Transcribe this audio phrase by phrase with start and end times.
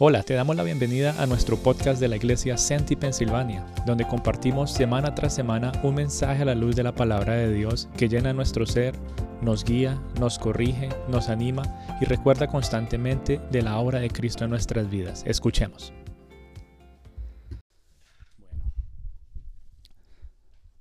[0.00, 4.72] Hola, te damos la bienvenida a nuestro podcast de la iglesia Senti Pensilvania, donde compartimos
[4.72, 8.32] semana tras semana un mensaje a la luz de la palabra de Dios que llena
[8.32, 8.96] nuestro ser,
[9.40, 11.62] nos guía, nos corrige, nos anima
[12.00, 15.22] y recuerda constantemente de la obra de Cristo en nuestras vidas.
[15.28, 15.92] Escuchemos.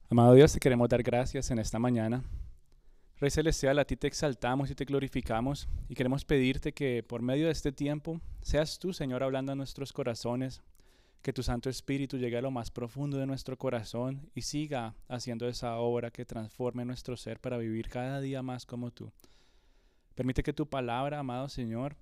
[0.10, 2.24] Amado Dios, te queremos dar gracias en esta mañana
[3.24, 7.46] Rey Celestial, a ti te exaltamos y te glorificamos y queremos pedirte que por medio
[7.46, 10.62] de este tiempo seas tú, Señor, hablando a nuestros corazones,
[11.22, 15.48] que tu Santo Espíritu llegue a lo más profundo de nuestro corazón y siga haciendo
[15.48, 19.10] esa obra que transforme nuestro ser para vivir cada día más como tú.
[20.16, 21.96] Permite que tu palabra, amado Señor,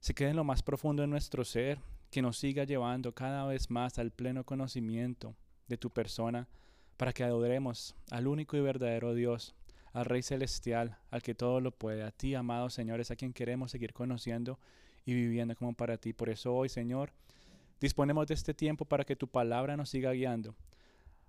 [0.00, 1.78] se quede en lo más profundo de nuestro ser,
[2.10, 5.36] que nos siga llevando cada vez más al pleno conocimiento
[5.68, 6.48] de tu persona,
[6.96, 9.54] para que adoremos al único y verdadero Dios,
[9.92, 13.32] al Rey Celestial, al que todo lo puede, a ti, amado Señor, es a quien
[13.32, 14.58] queremos seguir conociendo
[15.04, 16.12] y viviendo como para ti.
[16.12, 17.12] Por eso hoy, Señor,
[17.80, 20.54] disponemos de este tiempo para que tu palabra nos siga guiando,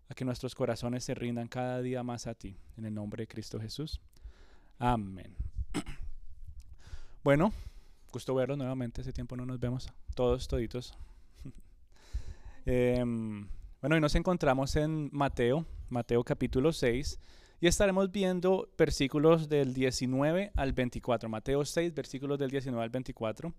[0.09, 2.57] a que nuestros corazones se rindan cada día más a ti.
[2.77, 4.01] En el nombre de Cristo Jesús.
[4.79, 5.35] Amén.
[7.23, 7.53] Bueno,
[8.11, 9.01] gusto verlos nuevamente.
[9.01, 10.95] Ese tiempo no nos vemos todos, toditos.
[12.65, 13.47] Em,
[13.79, 17.19] bueno, hoy nos encontramos en Mateo, Mateo capítulo 6.
[17.63, 21.29] Y estaremos viendo versículos del 19 al 24.
[21.29, 23.53] Mateo 6, versículos del 19 al 24.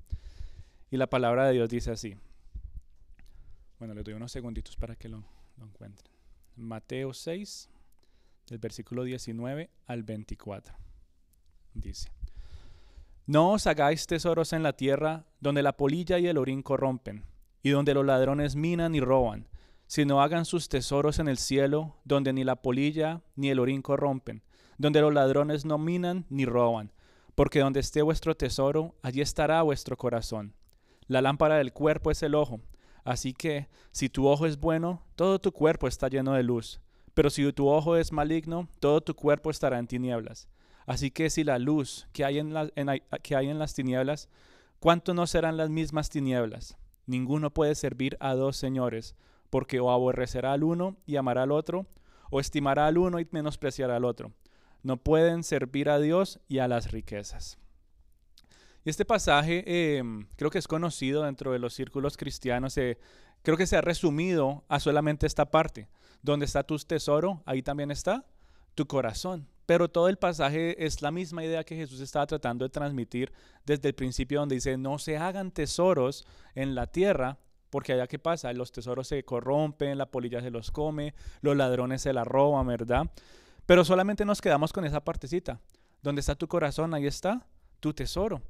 [0.90, 2.16] Y la palabra de Dios dice así.
[3.78, 5.22] Bueno, les doy unos segunditos para que lo,
[5.56, 6.10] lo encuentren.
[6.56, 7.70] Mateo 6,
[8.48, 10.74] del versículo 19 al 24.
[11.72, 12.10] Dice.
[13.26, 17.24] No os hagáis tesoros en la tierra donde la polilla y el orín corrompen,
[17.62, 19.46] y donde los ladrones minan y roban
[19.92, 24.42] sino hagan sus tesoros en el cielo, donde ni la polilla ni el orín corrompen,
[24.78, 26.90] donde los ladrones no minan ni roban,
[27.34, 30.54] porque donde esté vuestro tesoro, allí estará vuestro corazón.
[31.08, 32.62] La lámpara del cuerpo es el ojo,
[33.04, 36.80] así que si tu ojo es bueno, todo tu cuerpo está lleno de luz,
[37.12, 40.48] pero si tu ojo es maligno, todo tu cuerpo estará en tinieblas.
[40.86, 42.54] Así que si la luz que hay en,
[43.22, 44.30] que hay en las tinieblas,
[44.80, 46.78] ¿cuánto no serán las mismas tinieblas?
[47.04, 49.16] Ninguno puede servir a dos señores,
[49.52, 51.84] porque o aborrecerá al uno y amará al otro,
[52.30, 54.32] o estimará al uno y menospreciará al otro.
[54.82, 57.58] No pueden servir a Dios y a las riquezas.
[58.82, 62.78] Y este pasaje em, creo que es conocido dentro de los círculos cristianos.
[62.78, 62.96] Eh,
[63.42, 65.86] creo que se ha resumido a solamente esta parte.
[66.22, 68.24] Donde está tu tesoro, ahí también está
[68.74, 69.46] tu corazón.
[69.66, 73.34] Pero todo el pasaje es la misma idea que Jesús estaba tratando de transmitir
[73.66, 77.38] desde el principio, donde dice, no se hagan tesoros en la tierra,
[77.72, 82.02] porque allá qué pasa, los tesoros se corrompen, la polilla se los come, los ladrones
[82.02, 83.10] se la roban, ¿verdad?
[83.64, 85.58] Pero solamente nos quedamos con esa partecita.
[86.02, 87.46] Donde está tu corazón, ahí está
[87.80, 88.42] tu tesoro.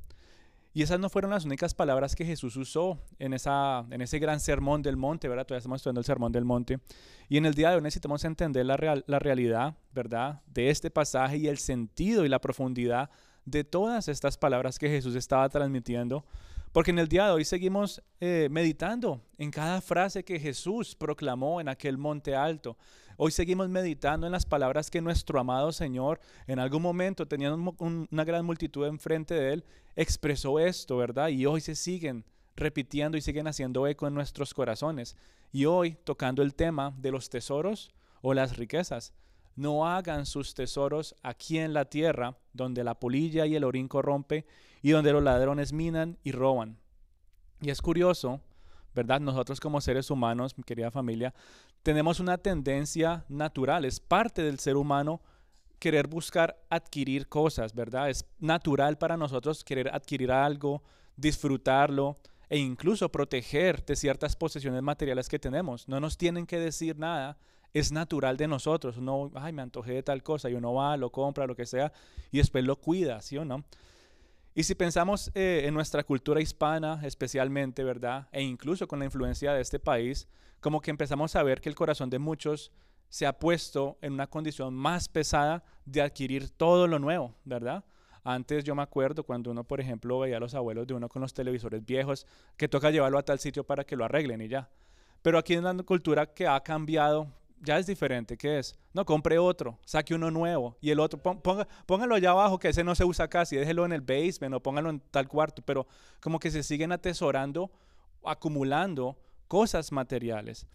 [0.74, 4.40] Y esas no fueron las únicas palabras que Jesús usó en, esa, en ese gran
[4.40, 5.46] sermón del monte, ¿verdad?
[5.46, 6.80] Todavía estamos estudiando el sermón del monte.
[7.28, 10.42] Y en el día de hoy necesitamos entender la, real, la realidad, ¿verdad?
[10.46, 13.08] De este pasaje y el sentido y la profundidad
[13.44, 16.24] de todas estas palabras que Jesús estaba transmitiendo
[16.72, 21.60] porque en el día de hoy seguimos eh, meditando en cada frase que Jesús proclamó
[21.60, 22.78] en aquel monte alto.
[23.18, 28.24] Hoy seguimos meditando en las palabras que nuestro amado Señor en algún momento, teniendo una
[28.24, 29.64] gran multitud enfrente de Él,
[29.96, 31.28] expresó esto, ¿verdad?
[31.28, 32.24] Y hoy se siguen
[32.56, 35.14] repitiendo y siguen haciendo eco en nuestros corazones.
[35.52, 37.90] Y hoy tocando el tema de los tesoros
[38.22, 39.12] o las riquezas.
[39.54, 44.46] No hagan sus tesoros aquí en la tierra, donde la polilla y el orín corrompe
[44.82, 46.78] y donde los ladrones minan y roban.
[47.60, 48.40] Y es curioso,
[48.94, 49.20] ¿verdad?
[49.20, 51.32] Nosotros como seres humanos, mi querida familia,
[51.82, 55.20] tenemos una tendencia natural, es parte del ser humano
[55.78, 58.08] querer buscar adquirir cosas, ¿verdad?
[58.08, 60.82] Es natural para nosotros querer adquirir algo,
[61.16, 65.88] disfrutarlo e incluso proteger de ciertas posesiones materiales que tenemos.
[65.88, 67.36] No nos tienen que decir nada,
[67.74, 68.98] es natural de nosotros.
[68.98, 71.92] No, ay, me antojé de tal cosa y uno va, lo compra, lo que sea,
[72.30, 73.64] y después lo cuida, ¿sí o no?
[74.54, 78.28] Y si pensamos eh, en nuestra cultura hispana especialmente, ¿verdad?
[78.32, 80.28] E incluso con la influencia de este país,
[80.60, 82.70] como que empezamos a ver que el corazón de muchos
[83.08, 87.84] se ha puesto en una condición más pesada de adquirir todo lo nuevo, ¿verdad?
[88.24, 91.22] Antes yo me acuerdo cuando uno, por ejemplo, veía a los abuelos de uno con
[91.22, 92.26] los televisores viejos,
[92.56, 94.70] que toca llevarlo a tal sitio para que lo arreglen y ya.
[95.22, 97.28] Pero aquí en la cultura que ha cambiado
[97.62, 98.36] ya es diferente.
[98.36, 98.76] ¿Qué es?
[98.92, 102.84] No, compre otro, saque uno nuevo y el otro, ponga, póngalo allá abajo, que ese
[102.84, 105.86] no se usa casi, déjelo en el basement o póngalo en tal cuarto, pero
[106.20, 107.70] como que se siguen atesorando,
[108.24, 109.16] acumulando
[109.48, 110.66] cosas materiales.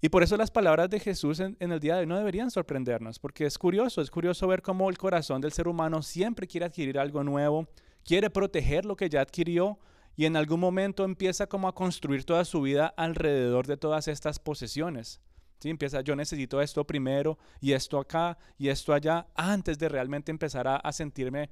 [0.00, 2.50] Y por eso las palabras de Jesús en, en, el día de hoy no deberían
[2.50, 6.66] sorprendernos, porque es curioso, es curioso ver cómo el corazón del ser humano siempre quiere
[6.66, 7.68] adquirir algo nuevo,
[8.04, 9.78] quiere proteger lo que ya adquirió
[10.16, 14.38] y en algún momento empieza como a construir toda su vida alrededor de todas estas
[14.38, 15.20] posesiones.
[15.62, 15.70] ¿Sí?
[15.70, 20.66] Empieza, yo necesito esto primero y esto acá y esto allá, antes de realmente empezar
[20.66, 21.50] a, a sentirme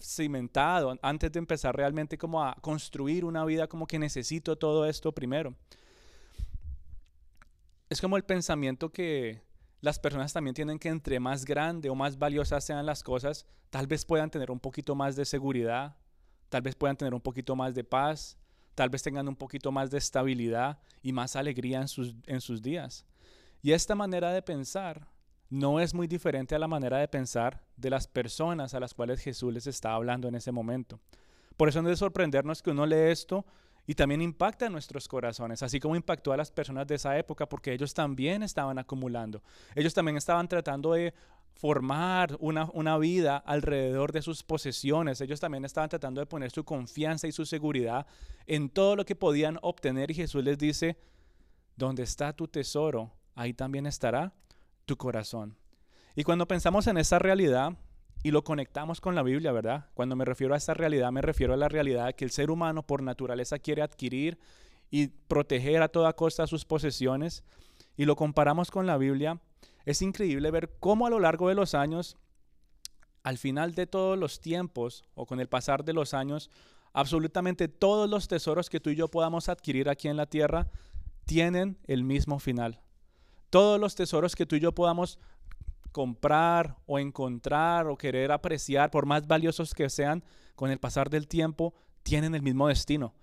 [0.00, 5.12] cimentado, antes de empezar realmente como a construir una vida como que necesito todo esto
[5.12, 5.54] primero.
[7.88, 9.40] Es como el pensamiento que
[9.80, 13.86] las personas también tienen que entre más grande o más valiosas sean las cosas, tal
[13.86, 15.96] vez puedan tener un poquito más de seguridad,
[16.48, 18.36] tal vez puedan tener un poquito más de paz,
[18.74, 22.60] tal vez tengan un poquito más de estabilidad y más alegría en sus, en sus
[22.60, 23.04] días.
[23.66, 25.08] Y esta manera de pensar
[25.50, 29.18] no es muy diferente a la manera de pensar de las personas a las cuales
[29.18, 31.00] Jesús les está hablando en ese momento.
[31.56, 33.44] Por eso no es de sorprendernos que uno lee esto
[33.84, 37.48] y también impacta en nuestros corazones, así como impactó a las personas de esa época,
[37.48, 39.42] porque ellos también estaban acumulando.
[39.74, 41.12] Ellos también estaban tratando de
[41.54, 45.20] formar una, vida alrededor de sus posesiones.
[45.20, 48.06] Ellos también estaban tratando de poner su confianza y su seguridad
[48.46, 50.12] en todo lo que podían obtener.
[50.12, 50.96] Y Jesús les dice,
[51.74, 54.32] donde está tu tesoro, ahí también estará
[54.86, 55.56] tu corazón.
[56.16, 57.76] Y cuando pensamos en esa realidad
[58.22, 59.90] y lo conectamos con la Biblia, ¿verdad?
[59.94, 62.82] Cuando me refiero a esa realidad, me refiero a la realidad que el ser humano
[62.82, 64.38] por naturaleza quiere adquirir
[64.90, 67.44] y proteger a toda costa sus posesiones.
[67.96, 69.40] Y lo comparamos con la Biblia,
[69.84, 72.16] es increíble ver cómo a lo largo de los años,
[73.22, 76.50] al final de todos los tiempos o con el pasar de los años,
[76.92, 80.68] absolutamente todos los tesoros que tú y yo podamos adquirir aquí en la tierra
[81.26, 82.80] tienen el mismo final.
[83.50, 85.18] Todos los tesoros que tú y yo podamos
[85.92, 90.22] comprar o encontrar o querer apreciar, por más valiosos que sean,
[90.54, 93.14] con el pasar del tiempo, tienen el mismo destino.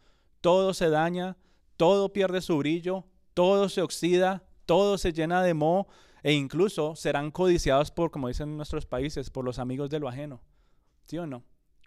[0.41, 1.37] Todo se daña,
[1.77, 5.87] todo pierde su brillo, todo se oxida, todo se llena de moho
[6.23, 10.07] e incluso serán codiciados por, como dicen en nuestros países, por los amigos de lo
[10.07, 10.41] ajeno.
[11.05, 11.43] ¿Sí o no?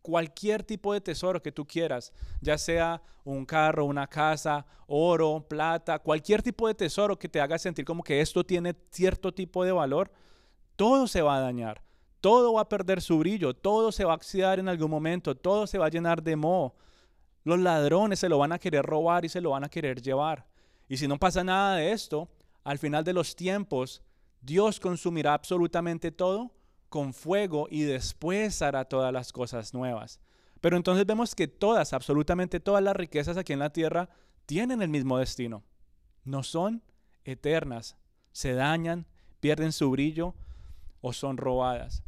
[0.06, 5.98] Cualquier tipo de tesoro que tú quieras, ya sea un carro, una casa, oro, plata,
[5.98, 9.72] cualquier tipo de tesoro que te haga sentir como que esto tiene cierto tipo de
[9.72, 10.12] valor,
[10.76, 11.82] todo se va a dañar,
[12.20, 15.66] todo va a perder su brillo, todo se va a oxidar en algún momento, todo
[15.66, 16.76] se va a llenar de moho.
[17.42, 20.46] Los ladrones se lo van a querer robar y se lo van a querer llevar.
[20.88, 22.28] Y si no pasa nada de esto,
[22.62, 24.04] al final de los tiempos,
[24.40, 26.52] Dios consumirá absolutamente todo
[26.88, 30.20] con fuego y después hará todas las cosas nuevas.
[30.60, 34.08] Pero entonces vemos que todas, absolutamente todas las riquezas aquí en la tierra
[34.46, 35.62] tienen el mismo destino.
[36.24, 36.82] No son
[37.24, 37.96] eternas,
[38.32, 39.06] se dañan,
[39.40, 40.34] pierden su brillo
[41.00, 42.02] o son robadas.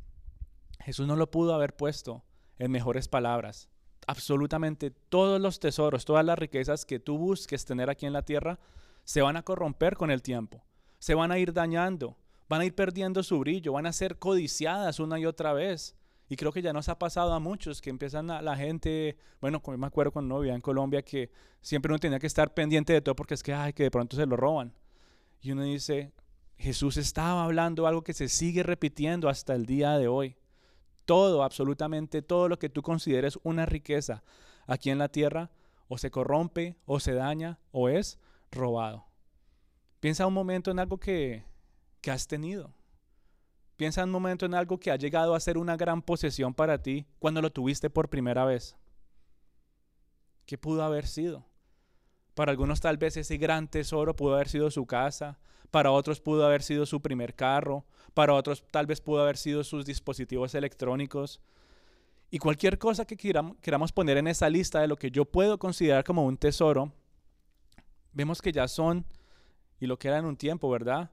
[0.80, 2.24] Jesús no lo pudo haber puesto
[2.58, 3.68] en mejores palabras.
[4.06, 8.58] Absolutamente todos los tesoros, todas las riquezas que tú busques tener aquí en la tierra,
[9.04, 10.64] se van a corromper con el tiempo,
[10.98, 12.16] se van a ir dañando,
[12.48, 15.94] van a ir perdiendo su brillo, van a ser codiciadas una y otra vez.
[16.30, 19.62] Y creo que ya nos ha pasado a muchos que empiezan a la gente, bueno,
[19.62, 21.30] como me acuerdo cuando no vivía en Colombia, que
[21.62, 24.16] siempre uno tenía que estar pendiente de todo porque es que, ay, que de pronto
[24.16, 24.74] se lo roban.
[25.40, 26.12] Y uno dice,
[26.58, 30.36] Jesús estaba hablando algo que se sigue repitiendo hasta el día de hoy.
[31.06, 34.22] Todo, absolutamente todo lo que tú consideres una riqueza
[34.66, 35.50] aquí en la tierra,
[35.86, 38.18] o se corrompe, o se daña, o es
[38.50, 39.06] robado.
[40.00, 41.44] Piensa un momento en algo que,
[42.08, 42.72] que has tenido.
[43.76, 47.04] Piensa un momento en algo que ha llegado a ser una gran posesión para ti
[47.18, 48.78] cuando lo tuviste por primera vez.
[50.46, 51.44] ¿Qué pudo haber sido?
[52.32, 55.38] Para algunos tal vez ese gran tesoro pudo haber sido su casa,
[55.70, 57.84] para otros pudo haber sido su primer carro,
[58.14, 61.42] para otros tal vez pudo haber sido sus dispositivos electrónicos.
[62.30, 66.04] Y cualquier cosa que queramos poner en esa lista de lo que yo puedo considerar
[66.04, 66.90] como un tesoro,
[68.14, 69.04] vemos que ya son,
[69.78, 71.10] y lo que era en un tiempo, ¿verdad?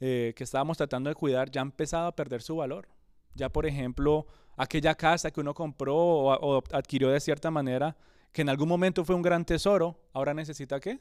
[0.00, 2.88] Eh, que estábamos tratando de cuidar ya ha empezado a perder su valor.
[3.34, 7.96] Ya, por ejemplo, aquella casa que uno compró o, adquirió de cierta manera,
[8.32, 11.00] que en algún momento fue un gran tesoro, ahora necesita qué?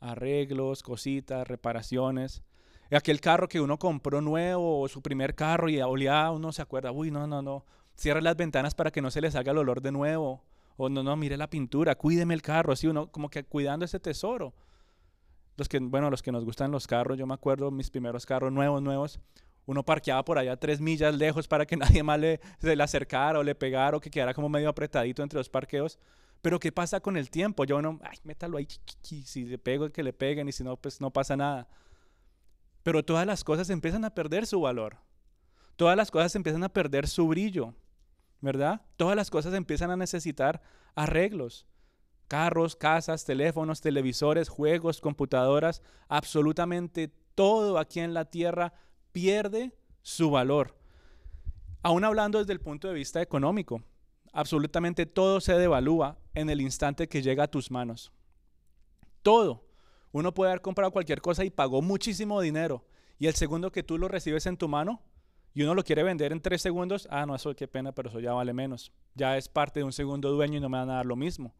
[0.00, 2.42] Arreglos, cositas, reparaciones.
[2.90, 6.90] Aquel carro que uno compró nuevo o su primer carro y olía, uno se acuerda,
[6.90, 9.80] uy, no, no, no, cierre las ventanas para que no se le salga el olor
[9.80, 10.42] de nuevo.
[10.76, 14.00] O no, no, mire la pintura, cuídeme el carro, así uno como que cuidando ese
[14.00, 14.54] tesoro
[15.60, 18.50] los que, bueno, los que nos gustan los carros, yo me acuerdo mis primeros carros
[18.50, 19.20] nuevos, nuevos,
[19.66, 23.38] uno parqueaba por allá tres millas lejos para que nadie más le, se le acercara
[23.38, 25.98] o le pegara o que quedara como medio apretadito entre los parqueos.
[26.40, 27.66] Pero ¿qué pasa con el tiempo?
[27.66, 28.66] Yo no, ay, métalo ahí,
[29.02, 31.68] si le pego, que le peguen y si no, pues no pasa nada.
[32.82, 34.96] Pero todas las cosas empiezan a perder su valor.
[35.76, 37.74] Todas las cosas empiezan a perder su brillo,
[38.40, 38.80] ¿verdad?
[38.96, 40.62] Todas las cosas empiezan a necesitar
[40.94, 41.66] arreglos
[42.30, 48.72] carros, casas, teléfonos, televisores, juegos, computadoras, absolutamente todo aquí en la tierra
[49.10, 50.76] pierde su valor.
[51.82, 53.82] Aún hablando desde el punto de vista económico,
[54.32, 58.12] absolutamente todo se devalúa en el instante que llega a tus manos.
[59.22, 59.66] Todo.
[60.12, 62.84] Uno puede haber comprado cualquier cosa y pagó muchísimo dinero.
[63.18, 65.02] Y el segundo que tú lo recibes en tu mano
[65.52, 68.20] y uno lo quiere vender en tres segundos, ah, no, eso qué pena, pero eso
[68.20, 68.92] ya vale menos.
[69.16, 71.52] Ya es parte de un segundo dueño y no me van a dar lo mismo.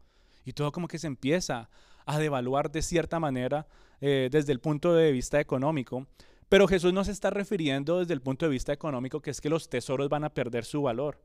[0.45, 1.69] Y todo como que se empieza
[2.05, 3.67] a devaluar de cierta manera
[3.99, 6.07] eh, desde el punto de vista económico.
[6.49, 9.49] Pero Jesús no se está refiriendo desde el punto de vista económico, que es que
[9.49, 11.21] los tesoros van a perder su valor.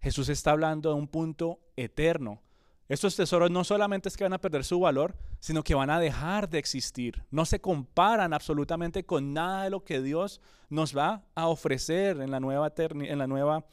[0.00, 2.42] Jesús está hablando de un punto eterno.
[2.88, 5.98] Estos tesoros no solamente es que van a perder su valor, sino que van a
[5.98, 7.24] dejar de existir.
[7.30, 12.30] No se comparan absolutamente con nada de lo que Dios nos va a ofrecer en
[12.30, 13.64] la nueva, en la nueva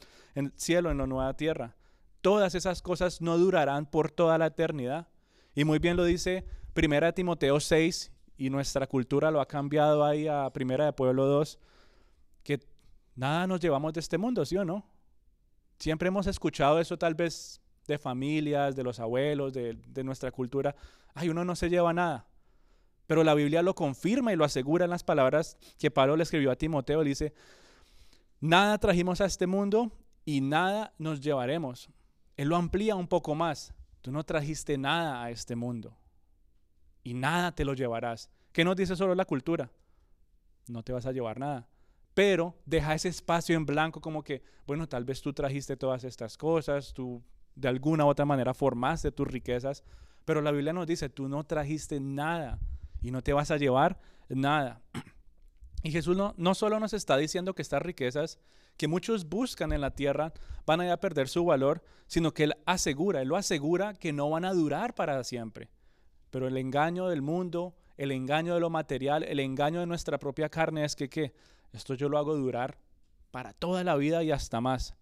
[0.56, 1.76] cielo, en la nueva tierra.
[2.22, 5.08] Todas esas cosas no durarán por toda la eternidad.
[5.54, 10.26] Y muy bien lo dice Primera Timoteo 6 y nuestra cultura lo ha cambiado ahí
[10.26, 11.58] a Primera de Pueblo 2,
[12.42, 12.60] que
[13.14, 14.86] nada nos llevamos de este mundo, ¿sí o no?
[15.78, 20.74] Siempre hemos escuchado eso tal vez de familias, de los abuelos, de, nuestra cultura.
[21.14, 22.26] Ay, uno no se lleva nada.
[23.06, 26.50] Pero la Biblia lo confirma y lo asegura en las palabras que Pablo le escribió
[26.50, 27.02] a Timoteo.
[27.02, 27.34] dice,
[28.40, 29.92] nada trajimos a este mundo
[30.24, 31.90] y nada nos llevaremos.
[32.36, 33.74] Él lo amplía un poco más.
[34.00, 35.96] Tú no trajiste nada a este mundo
[37.02, 38.30] y nada te lo llevarás.
[38.52, 39.70] ¿Qué nos dice solo la cultura?
[40.68, 41.68] No te vas a llevar nada
[42.14, 46.36] pero deja ese espacio en blanco como que, bueno, tal vez tú trajiste todas estas
[46.36, 47.22] cosas, tú
[47.54, 49.84] de alguna u otra manera formaste tus riquezas,
[50.24, 52.58] pero la Biblia nos dice, tú no trajiste nada
[53.00, 53.98] y no te vas a llevar
[54.28, 54.80] nada.
[55.84, 58.38] Y Jesús no solo nos está diciendo que estas riquezas
[58.76, 60.32] que muchos buscan en la tierra
[60.66, 64.44] van a, perder su valor, sino que Él asegura, Él lo asegura que no van
[64.44, 65.70] a durar para siempre.
[66.30, 70.48] Pero el engaño del mundo, el engaño de lo material, el engaño de nuestra propia
[70.48, 71.34] carne es que ¿qué?
[71.72, 72.78] Esto yo lo hago durar
[73.30, 74.94] para toda la vida y hasta más.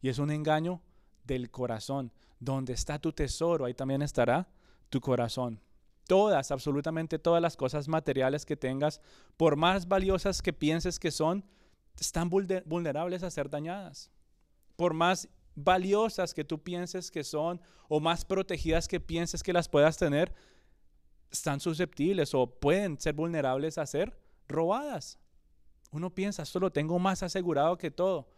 [0.00, 0.82] Y es un engaño
[1.24, 2.12] del corazón.
[2.40, 4.48] Donde está tu tesoro, ahí también estará
[4.88, 5.60] tu corazón.
[6.06, 9.00] Todas, absolutamente todas las cosas materiales que tengas,
[9.36, 11.44] por más valiosas que pienses que son,
[12.04, 14.10] están vulnerables a ser dañadas.
[14.76, 19.68] Por más valiosas que tú pienses que son o más protegidas que pienses que las
[19.68, 20.32] puedas tener,
[21.30, 25.18] están susceptibles o pueden ser vulnerables a ser robadas.
[25.90, 28.28] Uno piensa, esto lo tengo más asegurado que todo.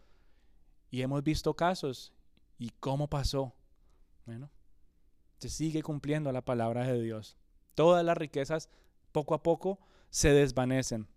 [0.89, 2.13] Y hemos visto casos.
[2.57, 3.55] ¿Y cómo pasó?
[4.25, 4.51] Bueno,
[5.39, 7.37] se sigue cumpliendo la palabra de Dios.
[7.75, 8.69] Todas las riquezas
[9.11, 11.07] poco a poco se desvanecen.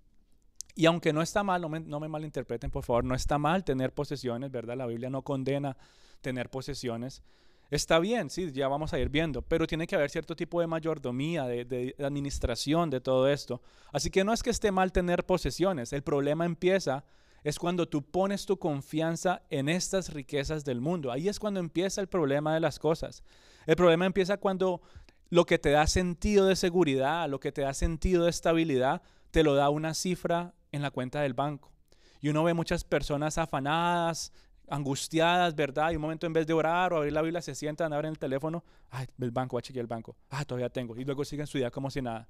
[0.75, 4.51] Y aunque no está mal, no me, malinterpreten por favor, no está mal tener posesiones,
[4.51, 4.77] ¿verdad?
[4.77, 5.77] La Biblia no condena
[6.21, 7.23] tener posesiones.
[7.71, 10.67] Está bien, sí, ya vamos a ir viendo, pero tiene que haber cierto tipo de
[10.67, 13.63] mayordomía, de, administración de todo esto.
[13.93, 17.05] Así que no es que esté mal tener posesiones, el problema empieza
[17.45, 21.13] es cuando tú pones tu confianza en estas riquezas del mundo.
[21.13, 23.23] Ahí es cuando empieza el problema de las cosas.
[23.67, 24.81] El problema empieza cuando
[25.29, 29.43] lo que te da sentido de seguridad, lo que te da sentido de estabilidad, te
[29.43, 31.73] lo da una cifra en la cuenta del banco.
[32.21, 34.33] Y uno ve muchas personas afanadas,
[34.69, 35.93] angustiadas, ¿verdad?
[35.93, 38.19] Y un momento en vez de orar o abrir la Biblia se sientan, abren el
[38.19, 40.97] teléfono, ay, el banco, voy el banco, ah, todavía tengo.
[40.97, 42.29] Y luego siguen su día como si nada.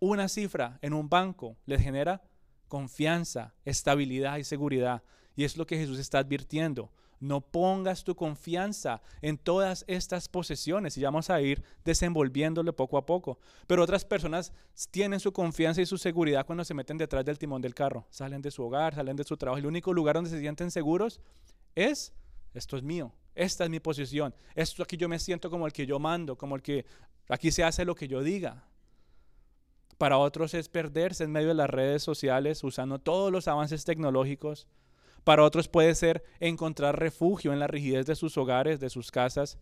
[0.00, 2.22] Una cifra en un banco les genera
[2.68, 5.02] confianza, estabilidad y seguridad.
[5.36, 6.92] Y es lo que Jesús está advirtiendo.
[7.20, 13.06] No pongas tu confianza en todas estas posesiones y vamos a ir desenvolviéndole poco a
[13.06, 13.38] poco.
[13.66, 14.52] Pero otras personas
[14.90, 18.06] tienen su confianza y su seguridad cuando se meten detrás del timón del carro.
[18.10, 19.58] Salen de su hogar, salen de su trabajo.
[19.58, 21.20] El único lugar donde se sienten seguros
[21.74, 22.12] es,
[22.52, 24.34] esto es mío, esta es mi posición.
[24.54, 26.84] Esto aquí yo me siento como el que yo mando, como el que
[27.28, 28.64] aquí se hace lo que yo diga.
[29.98, 34.66] Para otros es perderse en medio de las redes sociales usando todos los avances tecnológicos
[35.24, 39.58] para otros puede ser encontrar refugio en la rigidez de sus hogares, de sus casas.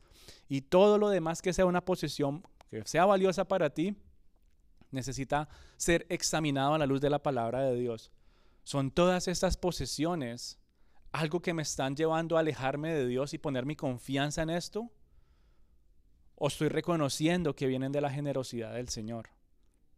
[0.48, 3.96] Y todo lo demás que sea una posesión, que sea valiosa para ti,
[4.90, 8.12] necesita ser examinado a la luz de la palabra de Dios.
[8.64, 10.58] Son todas estas posesiones
[11.12, 14.90] algo que me están llevando a alejarme de Dios y poner mi confianza en esto?
[16.34, 19.28] ¿O estoy reconociendo que vienen de la generosidad del Señor?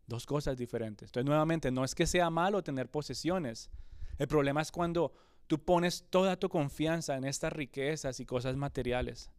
[0.06, 1.08] Dos cosas diferentes.
[1.08, 3.70] Entonces, nuevamente, no es que sea malo tener posesiones.
[4.18, 5.14] El problema es cuando
[5.46, 9.30] tú pones toda tu confianza en estas riquezas y cosas materiales.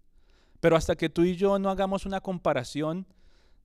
[0.60, 3.06] Pero hasta que tú y yo no hagamos una comparación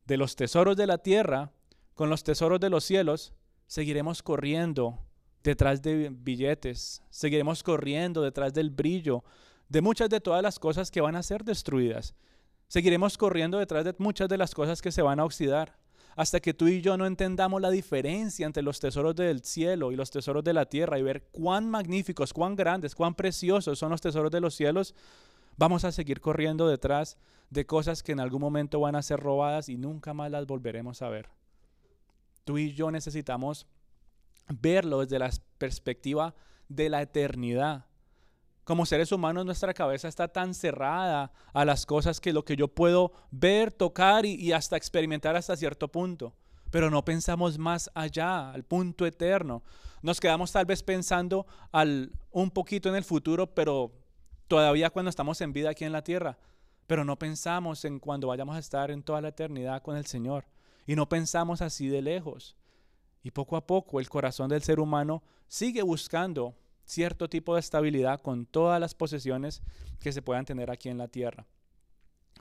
[0.07, 1.53] de los tesoros de la tierra
[1.95, 3.33] con los tesoros de los cielos,
[3.67, 4.99] seguiremos corriendo
[5.43, 9.25] detrás de billetes, seguiremos corriendo detrás del brillo,
[9.69, 12.15] de muchas de todas las cosas que van a ser destruidas.
[12.69, 15.80] Seguiremos corriendo detrás de muchas de las cosas que se van a oxidar
[16.17, 19.97] hasta que tú y yo no entendamos la diferencia entre los tesoros del cielo y
[19.97, 24.01] los tesoros de la tierra y ver cuán magníficos, cuán grandes, cuán preciosos son los
[24.01, 24.95] tesoros de los cielos,
[25.61, 27.19] Vamos a seguir corriendo detrás
[27.51, 31.03] de cosas que en algún momento van a ser robadas y nunca más las volveremos
[31.03, 31.29] a ver.
[32.45, 33.67] Tú y yo necesitamos
[34.49, 36.35] verlo desde la perspectiva
[36.71, 37.85] de la eternidad.
[38.71, 42.69] Como seres humanos nuestra cabeza está tan cerrada a las cosas que lo que yo
[42.69, 46.37] puedo ver, tocar y, hasta experimentar hasta cierto punto.
[46.71, 49.65] Pero no pensamos más allá, al punto eterno.
[50.03, 53.91] Nos quedamos tal vez pensando al, un poquito en el futuro, pero
[54.47, 56.39] todavía cuando estamos en vida aquí en la tierra.
[56.87, 60.45] Pero no pensamos en cuando vayamos a estar en toda la eternidad con el Señor.
[60.87, 62.55] Y no pensamos así de lejos.
[63.25, 66.55] Y poco a poco el corazón del ser humano sigue buscando
[66.91, 69.63] cierto tipo de estabilidad con todas las posesiones
[70.01, 71.47] que se puedan tener aquí en la tierra.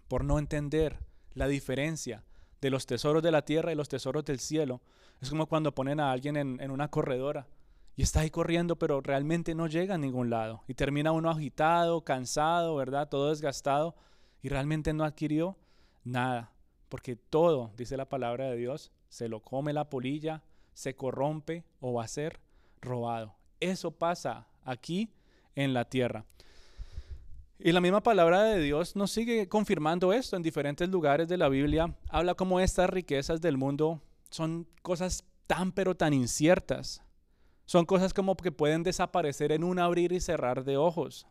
[0.08, 1.00] Por no entender
[1.34, 2.24] la diferencia
[2.62, 4.82] de los tesoros de la tierra y los tesoros del cielo.
[5.22, 7.48] Es como cuando ponen a alguien en, una corredora
[7.96, 10.64] y está ahí corriendo, pero realmente no llega a ningún lado.
[10.68, 13.10] Y termina uno agitado, cansado, ¿verdad?
[13.10, 13.96] Todo desgastado
[14.42, 15.58] y realmente no adquirió
[16.04, 16.52] nada.
[16.88, 21.94] Porque todo, dice la palabra de Dios, se lo come la polilla, se corrompe o
[21.94, 22.40] va a ser
[22.82, 23.39] robado.
[23.60, 25.10] Eso pasa aquí
[25.56, 26.26] en la tierra.
[27.62, 31.50] Y la misma palabra de Dios nos sigue confirmando esto en diferentes lugares de la
[31.50, 31.94] Biblia.
[32.10, 37.04] Habla como estas riquezas del mundo son cosas tan pero tan inciertas.
[37.66, 41.28] Son cosas como que pueden desaparecer en un abrir y cerrar de ojos.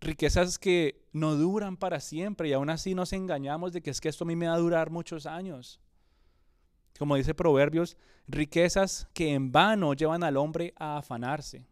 [0.00, 4.08] Riquezas que no duran para siempre y aún así nos engañamos de que es que
[4.08, 5.80] esto a mí me va a durar muchos años
[6.98, 11.66] como dice Proverbios, riquezas que en vano llevan al hombre a afanarse.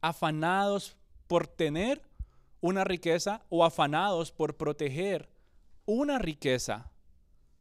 [0.00, 0.96] Afanados
[1.26, 2.02] por tener
[2.60, 5.28] una riqueza o afanados por proteger
[5.86, 6.90] una riqueza.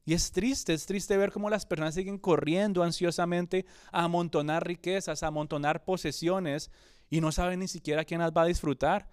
[0.05, 5.21] Y es triste, es triste ver cómo las personas siguen corriendo ansiosamente a amontonar riquezas,
[5.21, 6.71] a amontonar posesiones
[7.09, 9.07] y no saben ni siquiera quién las va a disfrutar.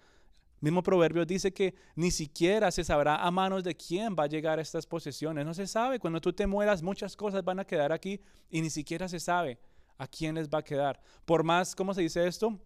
[0.59, 4.59] Mismo proverbio dice que ni siquiera se sabrá a manos de quién va a llegar
[4.59, 5.45] estas posesiones.
[5.45, 5.99] No se sabe.
[5.99, 9.59] Cuando tú te mueras, muchas cosas van a quedar aquí y ni siquiera se sabe
[9.97, 10.99] a quién les va a quedar.
[11.25, 12.59] Por más, ¿cómo se dice esto?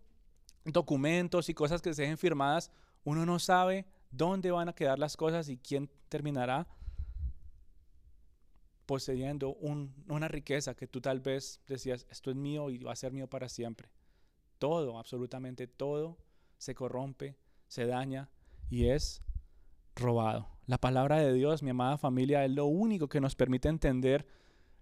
[0.64, 2.72] Documentos y cosas que se dejen firmadas,
[3.04, 6.68] uno no sabe dónde van a quedar las cosas y quién terminará
[8.86, 9.56] poseyendo
[10.10, 13.26] una riqueza que tú tal vez decías, esto es mío y va a ser mío
[13.26, 13.90] para siempre.
[14.60, 16.18] Todo, absolutamente todo,
[16.58, 17.38] se corrompe,
[17.72, 18.30] se daña
[18.70, 19.22] y es
[19.96, 20.50] robado.
[20.66, 24.28] La palabra de Dios, mi amada familia, es lo único que nos permite entender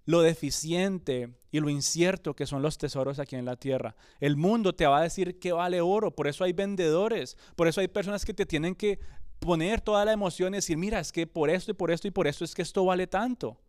[0.05, 3.95] lo deficiente y lo incierto que son los tesoros aquí en la tierra.
[4.19, 7.79] El mundo te va a decir que vale oro, por eso hay vendedores, por eso
[7.79, 8.99] hay personas que te tienen que
[9.37, 12.11] poner toda la emoción y decir, mira, es que por esto y por esto y
[12.11, 13.61] por esto es que esto vale tanto.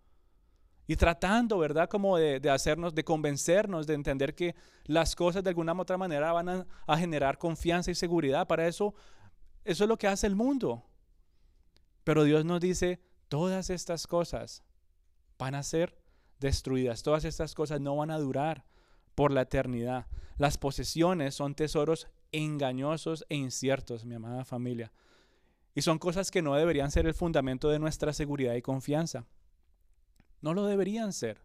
[0.90, 1.88] Y tratando, ¿verdad?
[1.88, 6.33] Como de, hacernos, de convencernos, de entender que las cosas de alguna u otra manera
[6.33, 8.48] van a, a generar confianza y seguridad.
[8.48, 8.92] Para eso,
[9.64, 10.83] eso es lo que hace el mundo.
[12.03, 14.64] Pero Dios nos dice, todas estas cosas
[15.38, 15.96] van a ser
[16.40, 17.05] destruidas.
[17.05, 18.64] Todas estas cosas no van a durar
[19.14, 20.09] por la eternidad.
[20.38, 24.90] Las posesiones son tesoros engañosos e inciertos, mi amada familia.
[25.72, 29.29] Y son cosas que no deberían ser el fundamento de nuestra seguridad y confianza.
[30.40, 31.42] No lo deberían ser.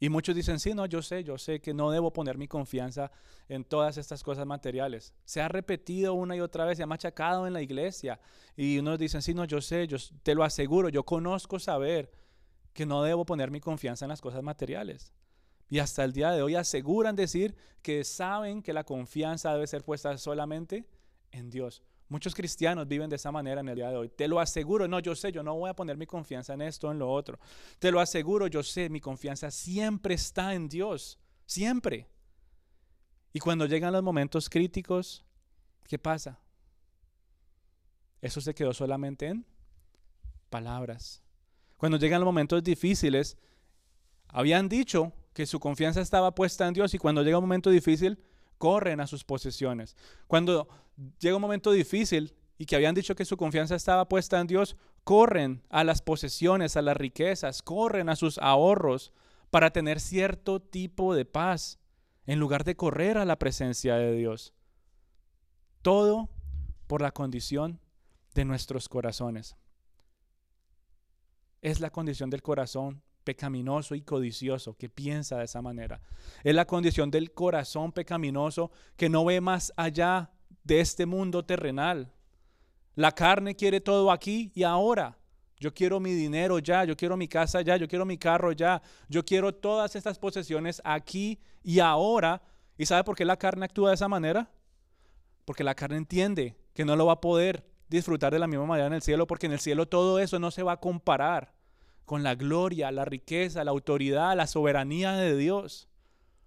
[0.00, 3.10] Y muchos dicen, sí, no, yo sé, yo sé que no debo poner mi confianza
[3.48, 5.14] en todas estas cosas materiales.
[5.24, 8.20] Se ha repetido una y otra vez, se ha machacado en la iglesia.
[8.56, 12.12] Y unos dicen, sí, no, yo sé, yo te lo aseguro, yo conozco saber
[12.72, 15.12] que no debo poner mi confianza en las cosas materiales.
[15.70, 19.84] Y hasta el día de hoy aseguran decir que saben que la confianza debe ser
[19.84, 20.86] puesta solamente
[21.30, 21.82] en Dios.
[22.14, 24.08] Muchos cristianos viven de esa manera en el día de hoy.
[24.08, 26.92] Te lo aseguro, no, yo sé, yo no voy a poner mi confianza en esto,
[26.92, 27.40] en lo otro.
[27.80, 32.06] Te lo aseguro, yo sé, mi confianza siempre está en Dios, siempre.
[33.32, 35.24] Y cuando llegan los momentos críticos,
[35.88, 36.38] ¿qué pasa?
[38.20, 39.44] Eso se quedó solamente en
[40.50, 41.20] palabras.
[41.76, 43.36] Cuando llegan los momentos difíciles,
[44.28, 48.22] habían dicho que su confianza estaba puesta en Dios y cuando llega un momento difícil,
[48.58, 49.96] corren a sus posesiones.
[50.26, 50.68] Cuando
[51.18, 54.76] llega un momento difícil y que habían dicho que su confianza estaba puesta en Dios,
[55.02, 59.12] corren a las posesiones, a las riquezas, corren a sus ahorros
[59.50, 61.78] para tener cierto tipo de paz,
[62.26, 64.54] en lugar de correr a la presencia de Dios.
[65.82, 66.30] Todo
[66.86, 67.80] por la condición
[68.34, 69.56] de nuestros corazones.
[71.60, 76.00] Es la condición del corazón pecaminoso y codicioso que piensa de esa manera.
[76.42, 80.30] Es la condición del corazón pecaminoso que no ve más allá
[80.62, 82.12] de este mundo terrenal.
[82.94, 85.18] La carne quiere todo aquí y ahora.
[85.58, 88.82] Yo quiero mi dinero ya, yo quiero mi casa ya, yo quiero mi carro ya,
[89.08, 92.42] yo quiero todas estas posesiones aquí y ahora.
[92.76, 94.50] ¿Y sabe por qué la carne actúa de esa manera?
[95.44, 98.86] porque la carne entiende que no lo va a poder disfrutar de la misma manera
[98.86, 101.53] en el cielo, porque en el cielo todo eso no se va a comparar
[102.04, 105.88] con la gloria, la riqueza, la autoridad, la soberanía de Dios.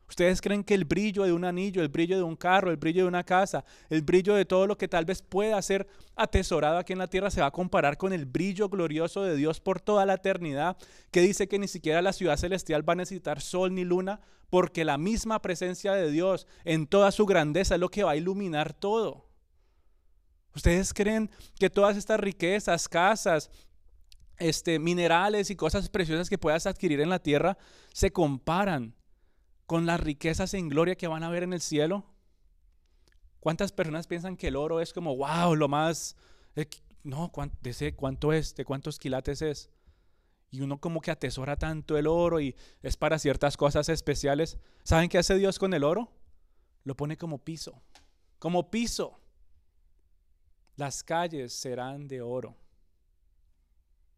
[0.09, 3.03] ¿Ustedes creen que el brillo de un anillo, el brillo de un carro, el brillo
[3.03, 6.93] de una casa, el brillo de todo lo que tal vez pueda ser atesorado aquí
[6.93, 10.05] en la tierra se va a comparar con el brillo glorioso de Dios por toda
[10.05, 10.77] la eternidad,
[11.11, 14.85] que dice que ni siquiera la ciudad celestial va a necesitar sol ni luna, porque
[14.85, 18.73] la misma presencia de Dios en toda su grandeza es lo que va a iluminar
[18.73, 19.27] todo?
[20.55, 23.51] ¿Ustedes creen que todas estas riquezas, casas,
[24.37, 27.57] este, minerales y cosas preciosas que puedas adquirir en la tierra
[27.93, 28.95] se comparan
[29.65, 32.05] con las riquezas en gloria que van a ver en el cielo?
[33.39, 36.15] ¿Cuántas personas piensan que el oro es como, wow, lo más...
[37.03, 38.55] No, de ¿cuánto es?
[38.55, 39.69] ¿De cuántos quilates es?
[40.49, 44.57] Y uno como que atesora tanto el oro y es para ciertas cosas especiales.
[44.83, 46.11] ¿Saben qué hace Dios con el oro?
[46.83, 47.81] Lo pone como piso.
[48.39, 49.19] Como piso.
[50.75, 52.55] Las calles serán de oro.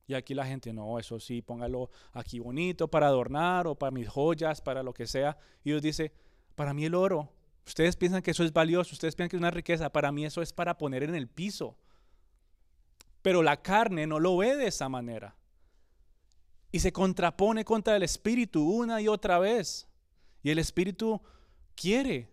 [0.10, 4.10] Y aquí la gente, no, eso sí, póngalo aquí bonito para adornar o para mis
[4.10, 5.38] joyas, para lo que sea.
[5.64, 6.12] Y Dios dice,
[6.56, 7.32] para mí el oro,
[7.64, 10.42] ustedes piensan que eso es valioso, ustedes piensan que es una riqueza, para mí eso
[10.42, 11.78] es para poner en el piso.
[13.22, 15.36] Pero la carne no lo ve de esa manera.
[16.72, 19.88] Y se contrapone contra el espíritu una y otra vez.
[20.42, 21.22] Y el espíritu
[21.76, 22.32] quiere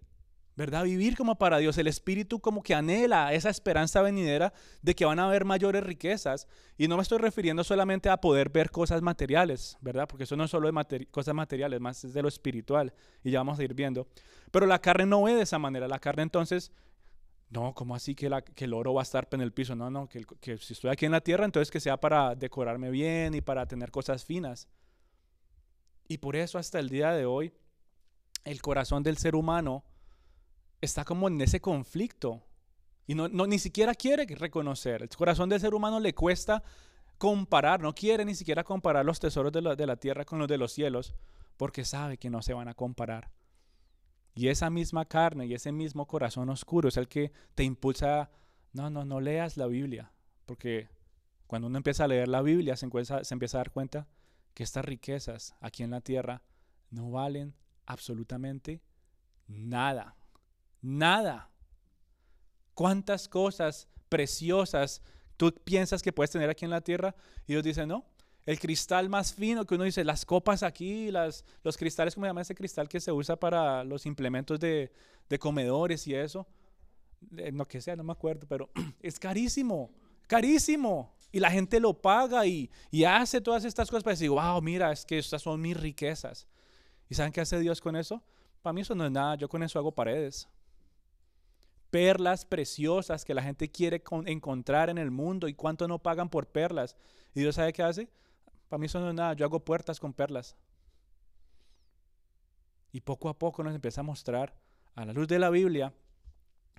[0.56, 0.84] ¿verdad?
[0.84, 1.76] Vivir como para Dios.
[1.76, 6.48] El Espíritu como que anhela esa esperanza venidera de que van a haber mayores riquezas.
[6.78, 10.08] Y no me estoy refiriendo solamente a poder ver cosas materiales, ¿verdad?
[10.08, 12.94] Porque eso no es solo de cosas materiales, más es de lo espiritual.
[13.22, 14.08] Y ya vamos a ir viendo.
[14.50, 15.86] Pero la carne no ve de esa manera.
[15.88, 16.72] La carne entonces,
[17.50, 19.76] no, ¿cómo así que, el oro va a estar en el piso?
[19.76, 23.34] No, no, que si estoy aquí en la tierra, entonces que sea para decorarme bien
[23.34, 24.68] y para tener cosas finas.
[26.08, 27.52] Y por eso hasta el día de hoy,
[28.44, 29.84] el corazón del ser humano
[30.80, 32.42] está como en ese conflicto
[33.06, 35.02] y no, ni siquiera quiere reconocer.
[35.02, 36.62] El corazón del ser humano le cuesta
[37.18, 40.48] comparar, no quiere ni siquiera comparar los tesoros de la, de la tierra con los
[40.48, 41.14] de los cielos,
[41.56, 43.30] porque sabe que no se van a comparar.
[44.34, 48.30] Y esa misma carne y ese mismo corazón oscuro es el que te impulsa,
[48.72, 50.12] no, no, no leas la Biblia,
[50.44, 50.88] porque
[51.46, 52.88] cuando uno empieza a leer la Biblia se,
[53.22, 54.08] se empieza a dar cuenta
[54.52, 56.42] que estas riquezas aquí en la tierra
[56.90, 57.54] no valen
[57.86, 58.82] absolutamente
[59.46, 60.15] nada.
[60.86, 61.50] Nada.
[62.72, 65.02] ¿Cuántas cosas preciosas
[65.36, 67.16] tú piensas que puedes tener aquí en la tierra?
[67.44, 68.04] Y Dios dice, no.
[68.44, 72.28] El cristal más fino que uno dice, las copas aquí, las, los cristales, ¿cómo se
[72.28, 74.92] llama ese cristal que se usa para los implementos de,
[75.40, 76.46] comedores y eso?
[77.52, 78.70] no que sea, no me acuerdo, pero
[79.02, 79.90] es carísimo,
[80.28, 81.16] carísimo.
[81.32, 84.92] Y la gente lo paga y, y hace todas estas cosas para decir, wow, mira,
[84.92, 86.46] es que estas son mis riquezas.
[87.08, 88.22] ¿Y saben qué hace Dios con eso?
[88.62, 90.48] Para mí eso no es nada, yo con eso hago paredes
[91.96, 96.46] perlas preciosas que la gente quiere encontrar en el mundo y cuánto no pagan por
[96.46, 96.94] perlas.
[97.34, 98.10] ¿Y Dios sabe qué hace?
[98.68, 100.56] Para mí eso no es nada, yo hago puertas con perlas.
[102.92, 104.54] Y poco a poco nos empieza a mostrar
[104.94, 105.94] a la luz de la Biblia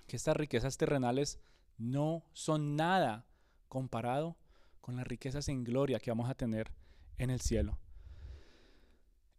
[0.06, 1.40] que estas riquezas terrenales
[1.78, 3.26] no son nada
[3.68, 4.36] comparado
[4.80, 6.70] con las riquezas en gloria que vamos a tener
[7.16, 7.76] en el cielo.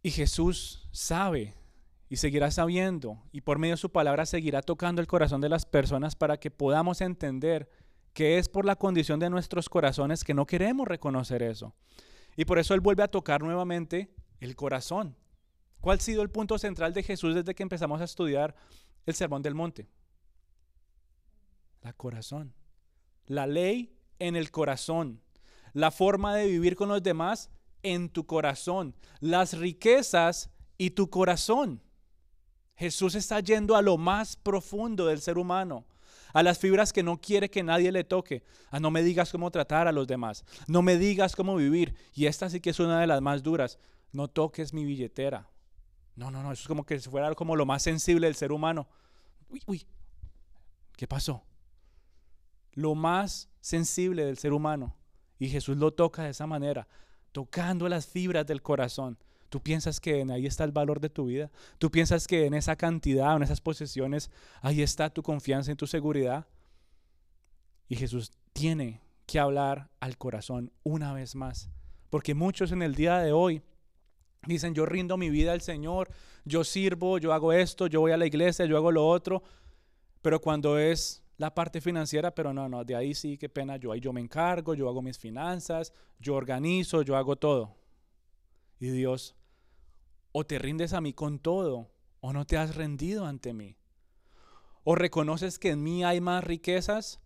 [0.02, 1.54] Y Jesús sabe
[2.10, 5.64] y seguirá sabiendo y por medio de su palabra seguirá tocando el corazón de las
[5.64, 7.70] personas para que podamos entender
[8.12, 11.72] que es por la condición de nuestros corazones que no queremos reconocer eso.
[12.36, 15.16] Y por eso Él vuelve a tocar nuevamente el corazón.
[15.80, 18.56] ¿Cuál ha sido el punto central de Jesús desde que empezamos a estudiar
[19.06, 19.88] el Sermón del Monte?
[21.80, 22.52] La corazón.
[23.26, 25.22] La ley en el corazón.
[25.72, 27.50] La forma de vivir con los demás
[27.84, 28.96] en tu corazón.
[29.20, 31.80] Las riquezas y tu corazón.
[32.80, 35.84] Jesús está yendo a lo más profundo del ser humano,
[36.32, 39.50] a las fibras que no quiere que nadie le toque, a no me digas cómo
[39.50, 41.94] tratar a los demás, no me digas cómo vivir.
[42.14, 43.78] Y esta sí que es una de las más duras,
[44.12, 45.46] no toques mi billetera.
[46.16, 48.88] No, no, no, eso es como que fuera como lo más sensible del ser humano.
[49.50, 49.86] Uy, uy,
[50.96, 51.44] ¿qué pasó?
[52.72, 54.96] Lo más sensible del ser humano.
[55.38, 56.88] Y Jesús lo toca de esa manera,
[57.30, 59.18] tocando las fibras del corazón.
[59.50, 61.50] ¿Tú piensas que en ahí está el valor de tu vida?
[61.78, 64.30] ¿Tú piensas que en esa cantidad, en esas posesiones,
[64.62, 66.46] ahí está tu confianza y tu seguridad?
[67.88, 71.68] Y Jesús tiene que hablar al corazón una vez más.
[72.10, 73.60] Porque muchos en el día de hoy
[74.46, 76.10] dicen, yo rindo mi vida al Señor,
[76.44, 79.42] yo sirvo, yo hago esto, yo voy a la iglesia, yo hago lo otro.
[80.22, 83.90] Pero cuando es la parte financiera, pero no, no, de ahí sí, qué pena, yo
[83.90, 87.76] ahí yo me encargo, yo hago mis finanzas, yo organizo, yo hago todo.
[88.78, 89.34] Y Dios
[90.32, 91.90] o te rindes a mí con todo,
[92.20, 93.76] o no te has rendido ante mí.
[94.84, 97.20] ¿O reconoces que en mí hay más riquezas?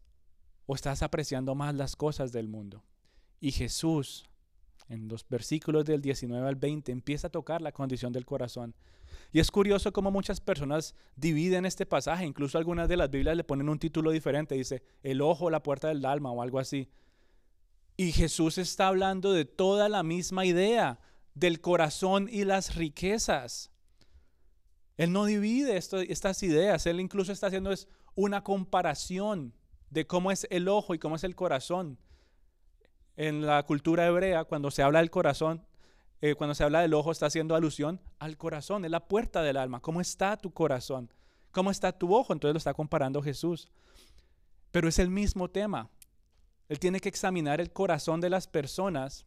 [0.67, 2.83] ¿O estás apreciando más las cosas del mundo?
[3.41, 4.25] Y Jesús,
[4.89, 8.75] en los versículos del 19 al 20, empieza a tocar la condición del corazón.
[9.33, 13.45] Y es curioso cómo muchas personas dividen este pasaje, incluso algunas de las Biblias le
[13.45, 16.89] ponen un título diferente, dice el ojo, la puerta del alma o algo así.
[17.97, 20.99] Y Jesús está hablando de toda la misma idea,
[21.35, 23.71] del corazón y las riquezas.
[24.97, 29.53] Él no divide estas ideas, él incluso está haciendo es una comparación
[29.91, 31.99] de cómo es el ojo y cómo es el corazón.
[33.17, 35.65] En la cultura hebrea, cuando se habla del corazón,
[36.21, 39.57] eh, cuando se habla del ojo, está haciendo alusión al corazón, es la puerta del
[39.57, 39.81] alma.
[39.81, 41.13] ¿Cómo está tu corazón?
[41.51, 42.33] ¿Cómo está tu ojo?
[42.33, 43.69] Entonces lo está comparando Jesús.
[44.71, 45.91] Pero es el mismo tema.
[46.69, 49.27] Él tiene que examinar el corazón de las personas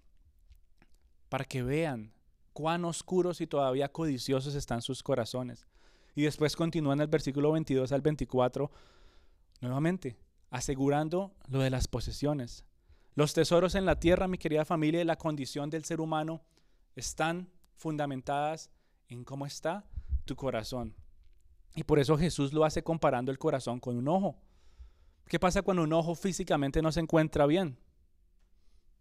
[1.29, 2.13] para que vean
[2.53, 5.67] cuán oscuros y todavía codiciosos están sus corazones.
[6.15, 8.71] Y después continúa en el versículo 22 al 24,
[9.61, 10.17] nuevamente,
[10.49, 12.65] asegurando lo de las posesiones.
[13.13, 16.41] Los tesoros en la tierra, mi querida familia, y la condición del ser humano
[16.95, 18.71] están fundamentadas
[19.07, 19.85] en cómo está
[20.25, 20.95] tu corazón.
[21.75, 24.35] Y por eso Jesús lo hace comparando el corazón con un ojo.
[25.27, 27.77] ¿Qué pasa cuando un ojo físicamente no se encuentra bien?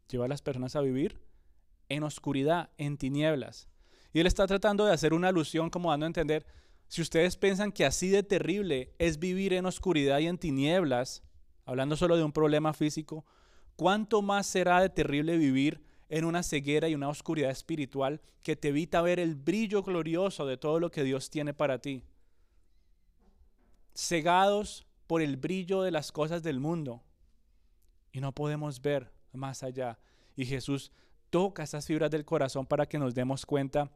[0.09, 1.26] Lleva a las personas a vivir
[1.89, 3.69] en oscuridad, en tinieblas.
[4.13, 6.47] Y él está tratando de hacer una alusión como dando a entender,
[6.89, 11.23] si ustedes piensan que así de terrible es vivir en oscuridad y en tinieblas,
[11.65, 13.25] hablando solo de un problema físico,
[13.75, 18.69] ¿cuánto más será de terrible vivir en una ceguera y una oscuridad espiritual que te
[18.69, 22.05] evita ver el brillo glorioso de todo lo que Dios tiene para ti.
[23.95, 27.03] Cegados por el brillo de las cosas del mundo
[28.13, 29.99] y no podemos ver más allá.
[30.37, 30.93] Y Jesús
[31.37, 33.91] toca esas fibras del corazón para que nos demos cuenta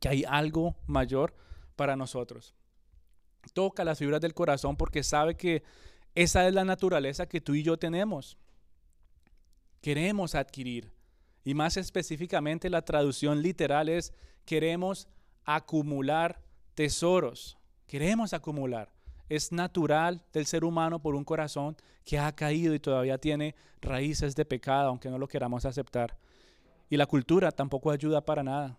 [0.00, 1.34] que hay algo mayor
[1.74, 2.54] para nosotros.
[3.54, 5.64] Toca las fibras del corazón porque sabe que
[6.14, 8.38] esa es la naturaleza que tú y yo tenemos.
[9.80, 10.92] Queremos adquirir,
[11.42, 14.12] y más específicamente la traducción literal es
[14.44, 15.08] queremos
[15.44, 16.40] acumular
[16.76, 17.58] tesoros.
[17.88, 18.92] Queremos acumular.
[19.28, 24.36] Es natural del ser humano por un corazón que ha caído y todavía tiene raíces
[24.36, 26.16] de pecado, aunque no lo queramos aceptar.
[26.94, 28.78] Y la cultura tampoco ayuda para nada.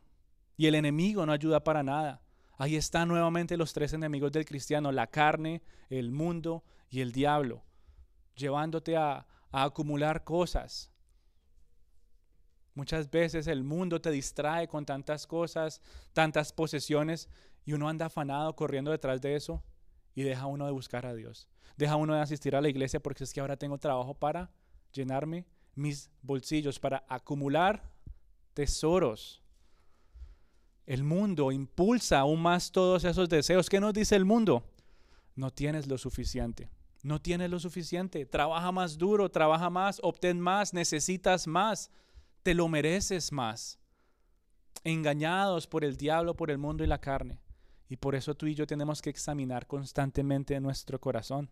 [0.56, 2.22] Y el enemigo no ayuda para nada.
[2.58, 7.66] Ahí están nuevamente los tres enemigos del cristiano, la carne, el mundo y el diablo,
[8.34, 10.94] llevándote a, a acumular cosas,
[12.74, 15.82] Muchas veces el mundo te distrae con tantas cosas,
[16.14, 17.28] tantas posesiones,
[17.66, 19.62] y uno anda afanado corriendo detrás de eso
[20.14, 21.50] y deja uno de buscar a Dios.
[21.76, 24.52] Deja uno de asistir a la iglesia porque es que ahora tengo trabajo para
[24.94, 27.95] llenarme mis bolsillos, para acumular
[28.56, 29.44] tesoros.
[30.88, 33.70] El mundo impulsa aún más todos esos deseos.
[33.70, 34.64] ¿Qué nos dice el mundo?
[35.36, 36.72] No tienes lo suficiente.
[37.04, 38.26] No tienes lo suficiente.
[38.26, 41.92] Trabaja más duro, trabaja más, obtén más, necesitas más
[42.46, 43.80] te lo mereces más.
[44.84, 47.42] Engañados por el diablo, por el mundo y la carne.
[47.90, 51.50] Y por eso tú y yo tenemos que examinar constantemente nuestro corazón.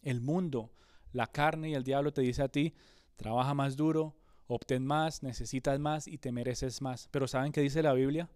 [0.00, 0.72] El mundo,
[1.10, 2.76] la carne y el diablo te dice a ti,
[3.16, 4.14] trabaja más duro,
[4.48, 7.08] obtén más, necesitas más y te mereces más.
[7.12, 8.28] Pero ¿saben qué dice la Biblia?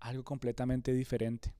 [0.00, 1.54] Algo completamente diferente.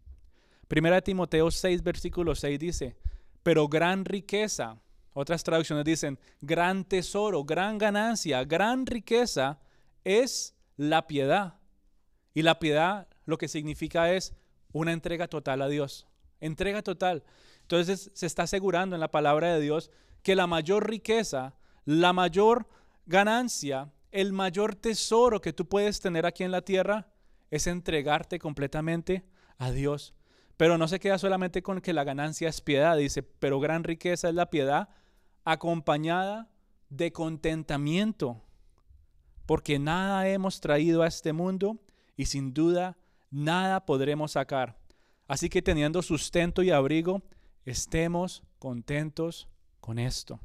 [0.66, 2.96] Primera de Timoteo 6, versículo 6 dice,
[3.44, 4.80] pero gran riqueza
[5.14, 9.58] otras traducciones dicen, gran tesoro, gran ganancia, gran riqueza
[10.04, 11.58] es la piedad.
[12.34, 14.34] Y la piedad lo que significa es
[14.72, 16.06] una entrega total a Dios.
[16.40, 17.24] Entrega total.
[17.60, 19.90] Entonces se está asegurando en la palabra de Dios
[20.22, 22.66] que la mayor riqueza, la mayor
[23.06, 27.08] ganancia, el mayor tesoro que tú puedes tener aquí en la tierra
[27.50, 29.24] es entregarte completamente
[29.58, 30.14] a Dios.
[30.56, 34.28] Pero no se queda solamente con que la ganancia es piedad, dice, pero gran riqueza
[34.28, 34.88] es la piedad
[35.44, 36.50] acompañada
[36.88, 38.42] de contentamiento,
[39.46, 41.80] porque nada hemos traído a este mundo
[42.16, 42.96] y sin duda
[43.30, 44.78] nada podremos sacar.
[45.26, 47.22] Así que teniendo sustento y abrigo,
[47.64, 49.48] estemos contentos
[49.80, 50.38] con esto.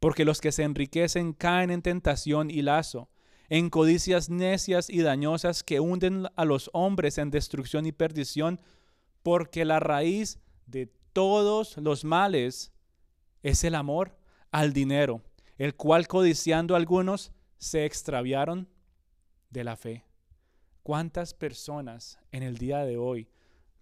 [0.00, 3.10] Porque los que se enriquecen caen en tentación y lazo,
[3.48, 8.60] en codicias necias y dañosas que hunden a los hombres en destrucción y perdición,
[9.22, 12.72] porque la raíz de todos los males
[13.42, 14.16] es el amor
[14.50, 15.22] al dinero,
[15.58, 18.68] el cual codiciando algunos se extraviaron
[19.50, 20.04] de la fe.
[20.82, 23.28] ¿Cuántas personas en el día de hoy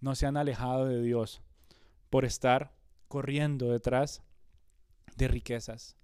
[0.01, 1.41] no se han alejado de Dios
[2.09, 2.73] por estar
[3.07, 4.21] corriendo detrás
[5.15, 5.95] de riquezas?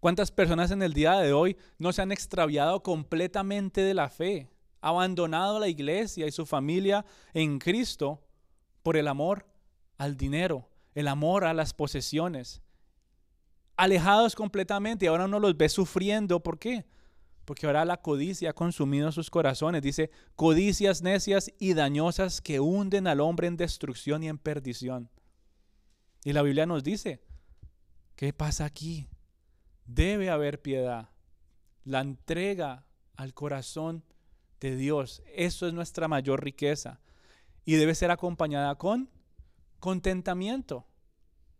[0.00, 4.48] ¿Cuántas personas en el día de hoy no se han extraviado completamente de la fe,
[4.80, 8.22] abandonado la iglesia y su familia en Cristo
[8.82, 9.46] por el amor
[9.96, 12.62] al dinero, el amor a las posesiones,
[13.76, 16.40] alejados completamente y ahora uno los ve sufriendo.
[16.40, 16.86] ¿Por qué?
[17.44, 19.82] Porque ahora la codicia ha consumido sus corazones.
[19.82, 25.10] Dice, codicias necias y dañosas que hunden al hombre en destrucción y en perdición.
[26.24, 27.20] Y la Biblia nos dice,
[28.16, 29.08] ¿qué pasa aquí?
[29.88, 31.08] Debe haber piedad.
[31.84, 32.84] La entrega
[33.16, 34.04] al corazón
[34.60, 35.22] de Dios.
[35.34, 37.00] Eso es nuestra mayor riqueza.
[37.64, 39.08] Y debe ser acompañada con
[39.80, 40.86] contentamiento.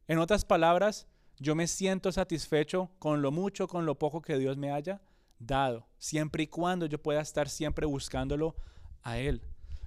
[0.07, 1.07] En otras palabras,
[1.39, 5.01] yo me siento satisfecho con lo mucho, con lo poco que Dios me haya
[5.39, 8.57] dado, siempre y cuando yo pueda estar siempre buscándolo
[9.03, 9.41] a Él.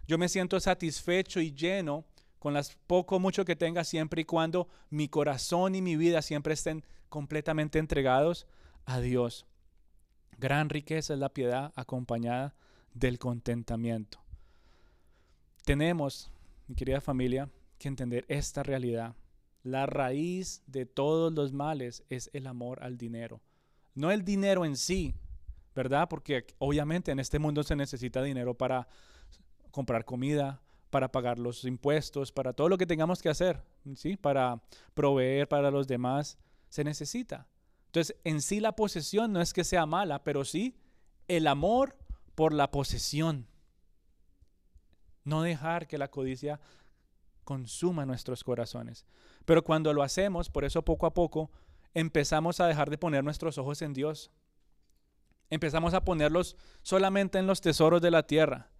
[0.07, 2.05] Yo me siento satisfecho y lleno
[2.41, 6.55] con las poco mucho que tenga siempre y cuando mi corazón y mi vida siempre
[6.55, 8.47] estén completamente entregados
[8.85, 9.45] a Dios.
[10.39, 12.55] Gran riqueza es la piedad acompañada
[12.95, 14.19] del contentamiento.
[15.65, 16.31] Tenemos,
[16.65, 19.15] mi querida familia, que entender esta realidad.
[19.61, 23.39] La raíz de todos los males es el amor al dinero.
[23.93, 25.13] No el dinero en sí,
[25.75, 26.09] ¿verdad?
[26.09, 28.87] Porque obviamente en este mundo se necesita dinero para
[29.69, 30.59] comprar comida,
[30.91, 33.63] para pagar los impuestos, para todo lo que tengamos que hacer,
[33.95, 34.17] ¿sí?
[34.17, 34.61] Para
[34.93, 36.37] proveer para los demás,
[36.69, 37.47] se necesita.
[37.87, 40.75] Entonces, en sí la posesión no es que sea mala, pero sí
[41.27, 41.97] el amor
[42.35, 43.47] por la posesión.
[45.23, 46.59] No dejar que la codicia
[47.43, 49.05] consuma nuestros corazones.
[49.45, 51.51] Pero cuando lo hacemos, por eso poco a poco,
[51.93, 54.31] empezamos a dejar de poner nuestros ojos en Dios.
[55.49, 58.70] Empezamos a ponerlos solamente en los tesoros de la tierra.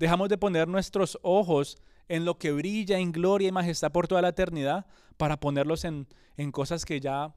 [0.00, 1.76] Dejamos de poner nuestros ojos
[2.08, 4.86] en lo que brilla en gloria y majestad por toda la eternidad
[5.18, 6.08] para ponerlos en,
[6.38, 7.34] en cosas que ya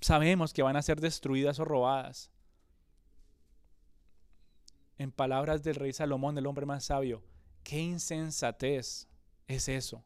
[0.00, 2.30] sabemos que van a ser destruidas o robadas.
[4.98, 7.24] En palabras del rey Salomón, el hombre más sabio,
[7.64, 9.08] qué insensatez
[9.48, 10.04] es eso.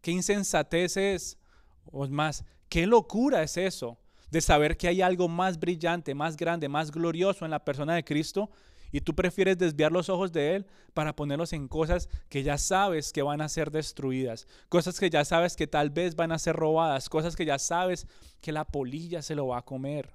[0.00, 1.38] Qué insensatez es,
[1.84, 3.98] o más, qué locura es eso
[4.30, 8.02] de saber que hay algo más brillante, más grande, más glorioso en la persona de
[8.02, 8.50] Cristo
[8.92, 13.12] y tú prefieres desviar los ojos de Él para ponerlos en cosas que ya sabes
[13.12, 16.54] que van a ser destruidas, cosas que ya sabes que tal vez van a ser
[16.54, 18.06] robadas, cosas que ya sabes
[18.40, 20.14] que la polilla se lo va a comer,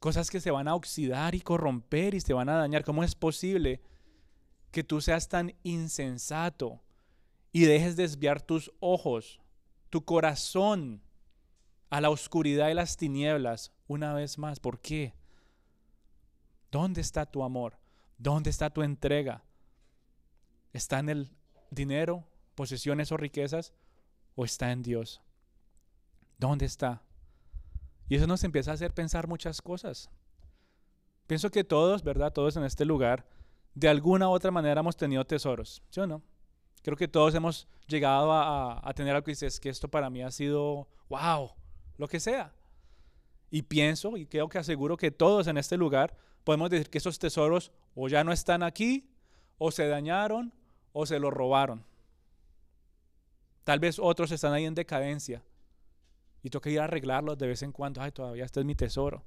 [0.00, 2.84] cosas que se van a oxidar y corromper y se van a dañar.
[2.84, 3.80] ¿Cómo es posible
[4.70, 6.82] que tú seas tan insensato
[7.52, 9.40] y dejes desviar tus ojos,
[9.88, 11.02] tu corazón
[11.88, 14.60] a la oscuridad y las tinieblas una vez más.
[14.60, 15.14] ¿Por qué?
[16.76, 17.78] ¿Dónde está tu amor?
[18.18, 19.42] ¿Dónde está tu entrega?
[20.74, 21.30] ¿Está en el
[21.70, 22.22] dinero,
[22.54, 23.72] posesiones o riquezas?
[24.34, 25.22] ¿O está en Dios?
[26.36, 27.00] ¿Dónde está?
[28.10, 30.10] Y eso nos empieza a hacer pensar muchas cosas.
[31.26, 32.34] Pienso que todos, ¿verdad?
[32.34, 33.26] Todos en este lugar,
[33.74, 36.20] de alguna u otra manera hemos tenido tesoros, ¿sí o no?
[36.82, 40.30] Creo que todos hemos llegado a, tener algo que dices que esto para mí ha
[40.30, 41.52] sido, wow,
[41.96, 42.52] lo que sea.
[43.50, 46.14] Y pienso y creo que aseguro que todos en este lugar
[46.46, 49.10] podemos decir que esos tesoros o ya no están aquí,
[49.58, 50.52] o se dañaron,
[50.92, 51.84] o se los robaron.
[53.64, 55.42] Tal vez otros están ahí en decadencia
[56.44, 58.00] y que ir a arreglarlos de vez en cuando.
[58.00, 59.24] Ay, todavía este es mi tesoro.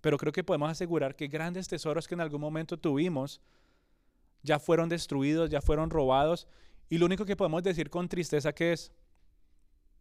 [0.00, 3.40] Pero creo que podemos asegurar que grandes tesoros que en algún momento tuvimos
[4.42, 6.48] ya fueron destruidos, ya fueron robados
[6.88, 8.90] y lo único que podemos decir con tristeza que es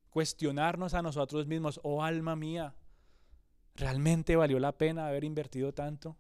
[0.10, 2.74] cuestionarnos a nosotros mismos, oh alma mía,
[3.76, 6.18] ¿realmente valió la pena haber invertido tanto?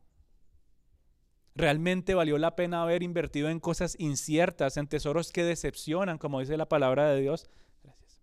[1.55, 6.55] ¿Realmente valió la pena haber invertido en cosas inciertas, en tesoros que decepcionan, como dice
[6.55, 7.49] la palabra de Dios?
[7.83, 8.19] Gracias.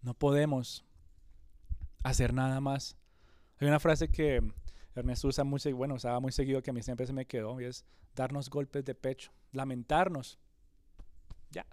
[0.00, 0.84] No podemos
[2.02, 2.96] hacer nada más.
[3.58, 4.40] Hay una frase que
[4.94, 7.66] Ernesto usa muy, bueno, usaba muy seguido que a mí siempre se me quedó y
[7.66, 10.38] es darnos golpes de pecho, lamentarnos.
[11.50, 11.66] Ya,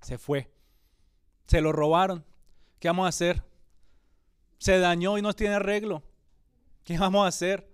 [0.00, 0.50] se fue.
[1.46, 2.24] Se lo robaron.
[2.78, 3.44] ¿Qué vamos a hacer?
[4.58, 6.02] Se dañó y no tiene arreglo.
[6.84, 7.68] ¿Qué vamos a hacer?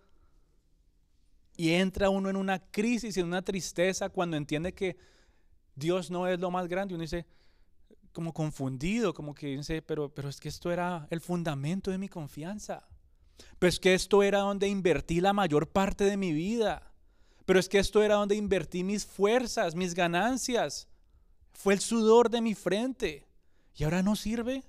[1.56, 4.96] Y entra uno en una crisis, en una tristeza cuando entiende que
[5.74, 6.94] Dios no es lo más grande.
[6.94, 7.26] Uno dice,
[8.12, 12.08] como confundido, como que dice, pero, pero es que esto era el fundamento de mi
[12.08, 12.86] confianza.
[13.58, 16.92] Pero es que esto era donde invertí la mayor parte de mi vida.
[17.44, 20.88] Pero es que esto era donde invertí mis fuerzas, mis ganancias.
[21.52, 23.26] Fue el sudor de mi frente.
[23.74, 24.64] ¿Y ahora no sirve?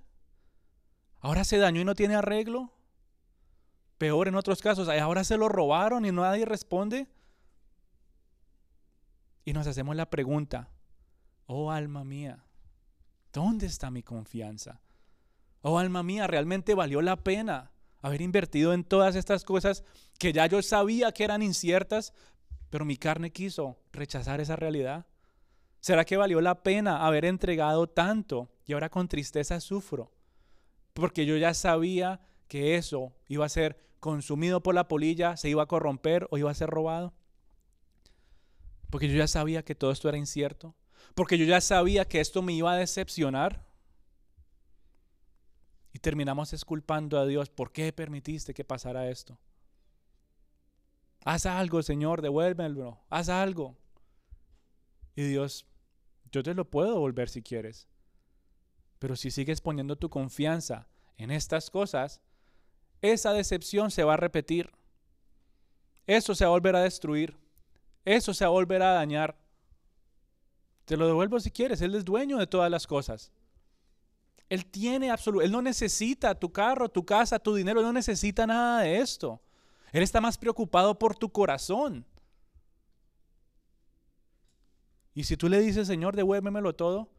[1.20, 2.72] ¿Ahora se dañó y no tiene arreglo?
[3.98, 7.08] Peor en otros casos, ahora se lo robaron y nadie responde.
[9.46, 10.70] Y nos hacemos la pregunta,
[11.46, 12.44] oh alma mía,
[13.32, 14.82] ¿dónde está mi confianza?
[15.62, 17.72] Oh alma mía, ¿realmente valió la pena?
[18.02, 19.84] haber invertido en todas estas cosas
[20.18, 22.14] que ya yo sabía que eran inciertas,
[22.70, 25.06] pero mi carne quiso rechazar esa realidad.
[25.80, 30.12] ¿Será que valió la pena haber entregado tanto y ahora con tristeza sufro?
[30.94, 35.64] Porque yo ya sabía que eso iba a ser consumido por la polilla, se iba
[35.64, 37.14] a corromper o iba a ser robado.
[38.90, 40.76] Porque yo ya sabía que todo esto era incierto.
[41.16, 43.66] Porque yo ya sabía que esto me iba a decepcionar.
[45.94, 47.50] Y terminamos esculpando a Dios.
[47.50, 49.40] ¿Por qué permitiste que pasara esto?
[51.26, 53.02] Haz algo, Señor, devuélvemelo.
[53.10, 53.76] Haz algo.
[55.16, 55.66] Y Dios,
[56.32, 57.88] yo te lo puedo devolver si quieres.
[59.00, 60.88] Pero si sigues poniendo tu confianza
[61.18, 62.22] en estas cosas,
[63.02, 64.72] esa decepción se va a repetir.
[66.06, 67.38] Eso se va a volver a destruir.
[68.06, 69.36] Eso se va a volver a dañar.
[70.86, 71.82] Te lo devuelvo si quieres.
[71.82, 73.32] Él es dueño de todas las cosas.
[74.50, 75.44] Él tiene absoluto.
[75.44, 77.82] Él no necesita tu carro, tu casa, tu dinero.
[77.82, 79.42] no necesita nada de esto.
[79.92, 82.06] Él está más preocupado por tu corazón.
[85.14, 87.10] Y si tú le dices, Señor, devuélvemelo todo,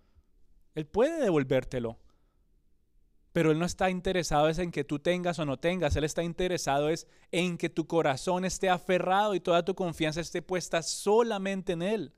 [0.75, 1.99] Él puede devolvértelo.
[3.39, 5.95] Pero Él no está interesado en que tú tengas o no tengas.
[5.95, 10.43] Él está interesado es en que tu corazón esté aferrado y toda tu confianza esté
[10.43, 12.13] puesta solamente en Él.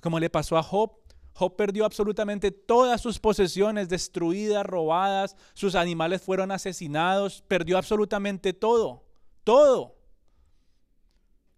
[0.00, 0.92] Como le pasó a Job.
[1.32, 9.02] Job perdió absolutamente todas sus posesiones destruidas, robadas, sus animales fueron asesinados, perdió absolutamente todo,
[9.44, 9.96] todo.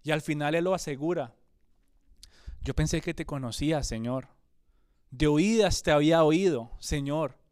[0.05, 1.35] Y al final Él lo asegura.
[2.63, 4.29] Yo pensé que te conocía, Señor.
[5.11, 7.45] De oídas te había oído, Señor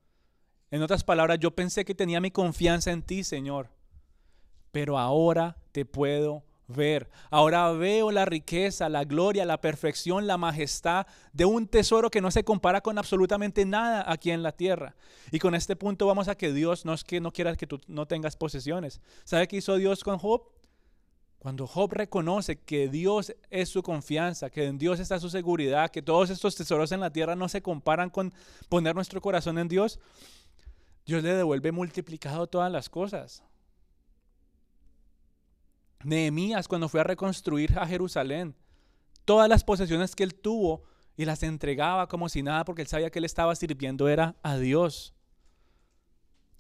[0.74, 3.68] en otras palabras, yo pensé que tenía mi confianza en ti, Señor,
[4.72, 7.08] pero ahora te puedo ver.
[7.30, 12.32] Ahora veo la riqueza, la gloria, la perfección, la majestad de un tesoro que no
[12.32, 14.96] se compara con absolutamente nada aquí en la tierra.
[15.30, 17.80] Y con este punto vamos a que Dios no es que no quiera que tú
[17.86, 19.00] no tengas posesiones.
[19.22, 20.42] ¿Sabe qué hizo Dios con Job?
[21.38, 26.02] Cuando Job reconoce que Dios es su confianza, que en Dios está su seguridad, que
[26.02, 28.34] todos estos tesoros en la tierra no se comparan con
[28.68, 30.00] poner nuestro corazón en Dios,
[31.06, 33.42] Dios le devuelve multiplicado todas las cosas.
[36.02, 38.54] Nehemías cuando fue a reconstruir a Jerusalén,
[39.24, 40.84] todas las posesiones que él tuvo
[41.16, 44.56] y las entregaba como si nada porque él sabía que él estaba sirviendo era a
[44.56, 45.14] Dios.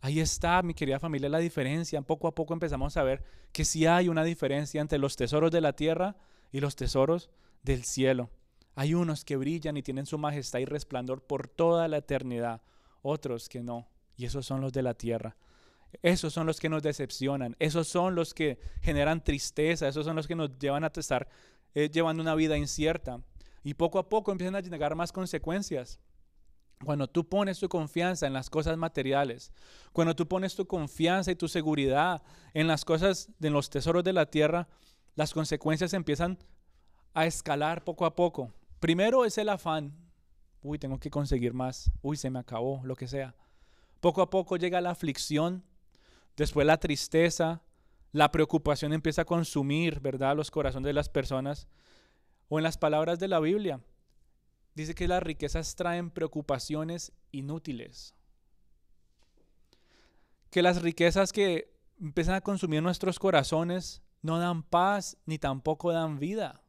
[0.00, 2.02] Ahí está, mi querida familia, la diferencia.
[2.02, 5.62] Poco a poco empezamos a ver que sí hay una diferencia entre los tesoros de
[5.62, 6.16] la tierra
[6.52, 7.30] y los tesoros
[7.62, 8.30] del cielo.
[8.74, 12.60] Hay unos que brillan y tienen su majestad y resplandor por toda la eternidad,
[13.02, 13.88] otros que no.
[14.16, 15.36] Y esos son los de la tierra.
[16.02, 17.56] Esos son los que nos decepcionan.
[17.58, 19.88] Esos son los que generan tristeza.
[19.88, 21.28] Esos son los que nos llevan a estar
[21.74, 23.20] eh, llevando una vida incierta.
[23.62, 25.98] Y poco a poco empiezan a llegar más consecuencias.
[26.84, 29.52] Cuando tú pones tu confianza en las cosas materiales,
[29.92, 34.12] cuando tú pones tu confianza y tu seguridad en las cosas, en los tesoros de
[34.12, 34.68] la tierra,
[35.14, 36.38] las consecuencias empiezan
[37.14, 38.52] a escalar poco a poco.
[38.80, 39.94] Primero es el afán.
[40.60, 41.90] Uy, tengo que conseguir más.
[42.02, 43.34] Uy, se me acabó, lo que sea.
[44.04, 45.64] Poco a poco llega la aflicción,
[46.36, 47.62] después la tristeza,
[48.12, 51.68] la preocupación empieza a consumir, ¿verdad?, los corazones de las personas.
[52.50, 53.80] O en las palabras de la Biblia,
[54.74, 58.14] dice que las riquezas traen preocupaciones inútiles.
[60.50, 66.18] Que las riquezas que empiezan a consumir nuestros corazones no dan paz ni tampoco dan
[66.18, 66.60] vida.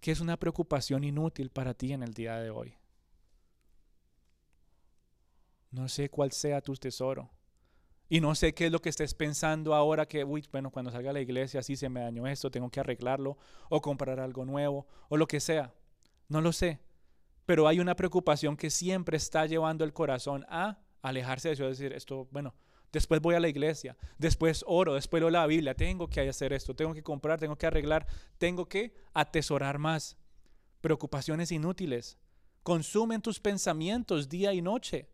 [0.00, 2.78] Que es una preocupación inútil para ti en el día de hoy.
[5.70, 7.30] No sé cuál sea tu tesoro.
[8.08, 11.10] Y no sé qué es lo que estés pensando ahora que, uy, bueno, cuando salga
[11.10, 13.36] a la iglesia, así se me dañó esto, tengo que arreglarlo,
[13.68, 15.74] o comprar algo nuevo, o lo que sea.
[16.28, 16.78] No lo sé.
[17.46, 21.92] Pero hay una preocupación que siempre está llevando el corazón a alejarse de eso, decir,
[21.92, 22.54] esto, bueno,
[22.92, 26.74] después voy a la iglesia, después oro, después leo la Biblia, tengo que hacer esto,
[26.74, 28.06] tengo que comprar, tengo que arreglar,
[28.38, 30.16] tengo que atesorar más.
[30.80, 32.18] Preocupaciones inútiles.
[32.62, 35.08] Consumen tus pensamientos día y noche.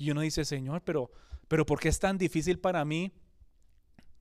[0.00, 1.10] Y uno dice, Señor, pero,
[1.46, 3.12] pero ¿por qué es tan difícil para mí,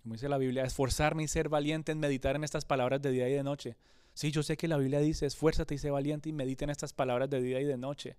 [0.03, 3.29] como dice la Biblia, esforzarme y ser valiente en meditar en estas palabras de día
[3.29, 3.77] y de noche?
[4.13, 6.91] Sí, yo sé que la Biblia dice, esfuérzate y sé valiente y medita en estas
[6.91, 8.17] palabras de día y de noche.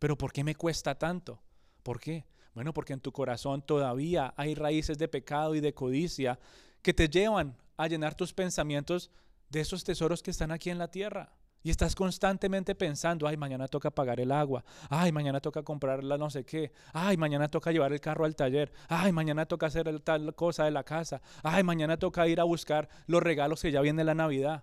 [0.00, 1.40] Pero ¿por qué me cuesta tanto?
[1.84, 2.24] ¿Por qué?
[2.54, 6.40] Bueno, porque en tu corazón todavía hay raíces de pecado y de codicia
[6.82, 9.12] que te llevan a llenar tus pensamientos
[9.48, 11.35] de esos tesoros que están aquí en la tierra.
[11.66, 16.16] Y estás constantemente pensando, ay, mañana toca pagar el agua, ay, mañana toca comprar la
[16.16, 19.98] no sé qué, ay, mañana toca llevar el carro al taller, ay, mañana toca hacer
[19.98, 23.80] tal cosa de la casa, ay, mañana toca ir a buscar los regalos que ya
[23.80, 24.62] viene la Navidad.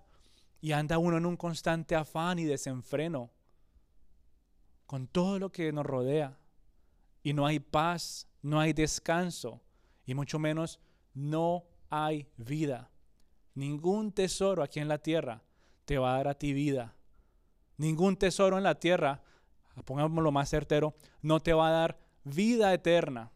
[0.62, 3.30] Y anda uno en un constante afán y desenfreno
[4.86, 6.38] con todo lo que nos rodea.
[7.22, 9.60] Y no hay paz, no hay descanso,
[10.06, 10.80] y mucho menos
[11.12, 12.90] no hay vida.
[13.52, 15.42] Ningún tesoro aquí en la tierra
[15.84, 16.94] te va a dar a ti vida.
[17.76, 19.22] Ningún tesoro en la tierra,
[19.84, 23.32] pongámoslo más certero, no te va a dar vida eterna.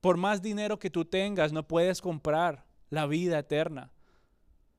[0.00, 3.90] Por más dinero que tú tengas, no puedes comprar la vida eterna.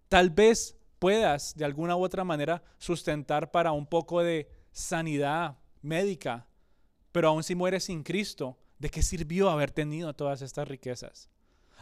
[0.08, 6.48] Tal vez puedas de alguna u otra manera sustentar para un poco de sanidad médica,
[7.12, 11.30] pero aún si mueres sin Cristo, ¿de qué sirvió haber tenido todas estas riquezas?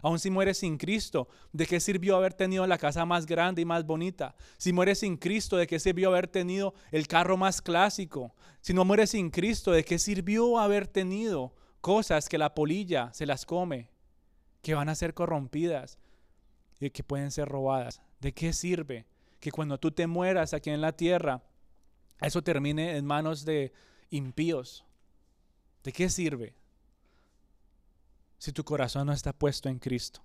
[0.02, 3.66] Aún si mueres sin Cristo, ¿de qué sirvió haber tenido la casa más grande y
[3.66, 4.36] más bonita?
[4.58, 8.36] Si mueres sin Cristo, ¿de qué sirvió haber tenido el carro más clásico?
[8.62, 13.26] Si no mueres sin Cristo, ¿de qué sirvió haber tenido cosas que la polilla se
[13.26, 13.90] las come,
[14.62, 15.98] que van a ser corrompidas
[16.80, 18.02] y que pueden ser robadas?
[18.20, 19.06] ¿De qué sirve
[19.40, 21.44] que cuando tú te mueras aquí en la tierra,
[22.22, 23.74] eso termine en manos de
[24.10, 24.86] impíos?
[25.84, 26.56] ¿De qué sirve?
[28.46, 30.24] Si tu corazón no está puesto en Cristo.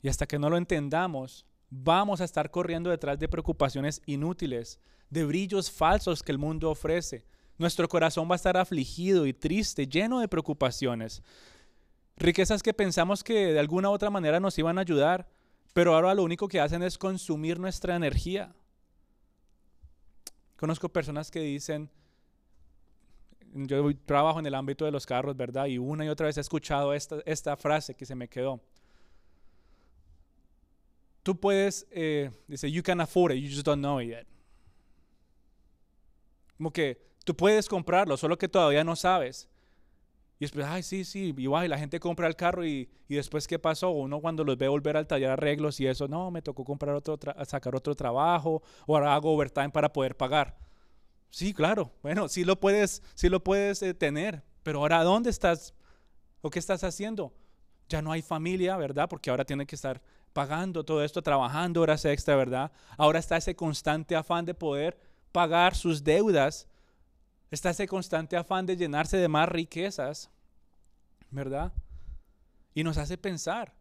[0.00, 5.26] Y hasta que no lo entendamos, vamos a estar corriendo detrás de preocupaciones inútiles, de
[5.26, 7.26] brillos falsos que el mundo ofrece.
[7.58, 11.22] Nuestro corazón va a estar afligido y triste, lleno de preocupaciones.
[12.16, 15.28] Riquezas que pensamos que de alguna u otra manera nos iban a ayudar,
[15.74, 18.54] pero ahora lo único que hacen es consumir nuestra energía.
[20.56, 21.90] Conozco personas que dicen,
[23.52, 25.66] yo trabajo en el ámbito de los carros, ¿verdad?
[25.66, 28.60] Y una y otra vez he escuchado esta, frase que se me quedó.
[31.22, 34.26] Tú puedes, eh, dice, you can afford it, you just don't know it yet.
[36.56, 39.48] Como que tú puedes comprarlo, solo que todavía no sabes.
[40.38, 43.46] Y después, ay, sí, sí, igual, y la gente compra el carro y, y, después,
[43.46, 43.90] ¿qué pasó?
[43.90, 47.18] Uno cuando los ve volver al taller arreglos y eso, no, me tocó comprar otro,
[47.44, 50.56] sacar otro trabajo, o ahora hago overtime para poder pagar.
[51.30, 51.92] Sí, claro.
[52.02, 54.42] Bueno, sí lo puedes, sí lo puedes eh, tener.
[54.62, 55.74] Pero ahora, ¿dónde estás?
[56.42, 57.32] ¿O qué estás haciendo?
[57.88, 59.08] Ya no hay familia, ¿verdad?
[59.08, 60.02] Porque ahora tiene que estar
[60.32, 62.70] pagando todo esto, trabajando horas extra, ¿verdad?
[62.96, 64.98] Ahora está ese constante afán de poder
[65.32, 66.68] pagar sus deudas.
[67.50, 70.30] Está ese constante afán de llenarse de más riquezas,
[71.30, 71.72] ¿verdad?
[72.74, 73.74] Y nos hace pensar,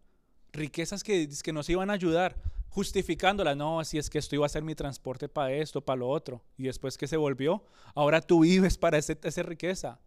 [0.51, 2.35] riquezas que, que nos iban a ayudar
[2.69, 6.09] justificándola, no, así es que esto iba a ser mi transporte para esto, para lo
[6.09, 6.41] otro.
[6.57, 7.63] Y después que se volvió,
[7.95, 9.99] ahora tú vives para esa riqueza.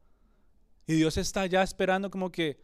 [0.86, 2.60] Y Dios está ya esperando como que,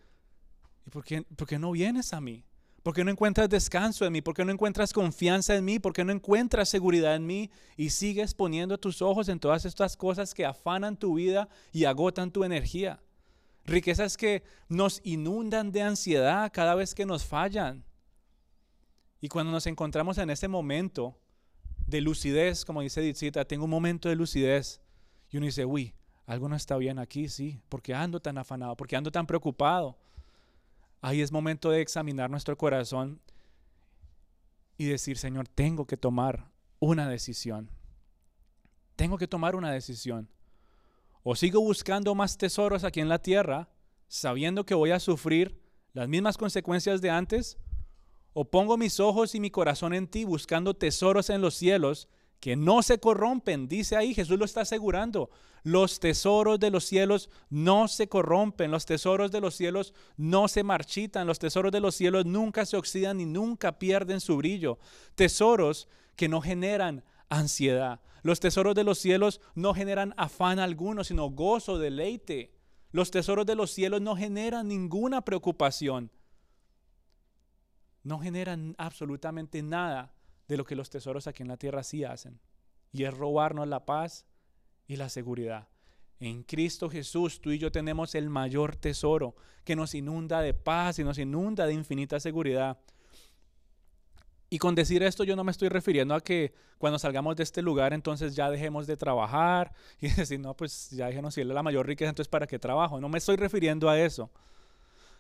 [0.86, 2.44] ¿y por qué, por qué no vienes a mí?
[2.82, 4.22] ¿Por qué no encuentras descanso en mí?
[4.22, 5.78] ¿Por qué no encuentras confianza en mí?
[5.78, 7.50] ¿Por qué no encuentras seguridad en mí?
[7.76, 12.30] Y sigues poniendo tus ojos en todas estas cosas que afanan tu vida y agotan
[12.30, 13.02] tu energía.
[13.64, 17.84] Riquezas que nos inundan de ansiedad cada vez que nos fallan.
[19.20, 21.16] Y cuando nos encontramos en ese momento
[21.86, 24.80] de lucidez, como dice Ditzita, tengo un momento de lucidez,
[25.30, 25.94] y uno dice, uy,
[26.26, 29.98] algo no está bien aquí, sí, porque ando tan afanado, porque ando tan preocupado.
[31.00, 33.20] Ahí es momento de examinar nuestro corazón
[34.76, 36.50] y decir, Señor, tengo que tomar
[36.80, 37.70] una decisión.
[38.94, 40.28] Tengo que tomar una decisión.
[41.22, 43.68] O sigo buscando más tesoros aquí en la tierra,
[44.06, 45.60] sabiendo que voy a sufrir
[45.92, 47.58] las mismas consecuencias de antes,
[48.40, 52.08] o pongo mis ojos y mi corazón en ti buscando tesoros en los cielos
[52.38, 53.66] que no se corrompen.
[53.66, 55.28] Dice ahí, Jesús lo está asegurando.
[55.64, 60.62] Los tesoros de los cielos no se corrompen, los tesoros de los cielos no se
[60.62, 64.78] marchitan, los tesoros de los cielos nunca se oxidan y nunca pierden su brillo.
[65.16, 68.02] Tesoros que no generan ansiedad.
[68.22, 72.52] Los tesoros de los cielos no generan afán alguno, sino gozo, deleite.
[72.92, 76.12] Los tesoros de los cielos no generan ninguna preocupación
[78.08, 80.14] no generan absolutamente nada
[80.48, 82.40] de lo que los tesoros aquí en la tierra sí hacen.
[82.90, 84.24] Y es robarnos la paz
[84.86, 85.68] y la seguridad.
[86.18, 90.98] En Cristo Jesús tú y yo tenemos el mayor tesoro que nos inunda de paz
[90.98, 92.78] y nos inunda de infinita seguridad.
[94.50, 97.60] Y con decir esto yo no me estoy refiriendo a que cuando salgamos de este
[97.60, 101.86] lugar entonces ya dejemos de trabajar y decir, no, pues ya déjenos ir la mayor
[101.86, 102.98] riqueza, entonces ¿para qué trabajo?
[103.00, 104.30] No me estoy refiriendo a eso.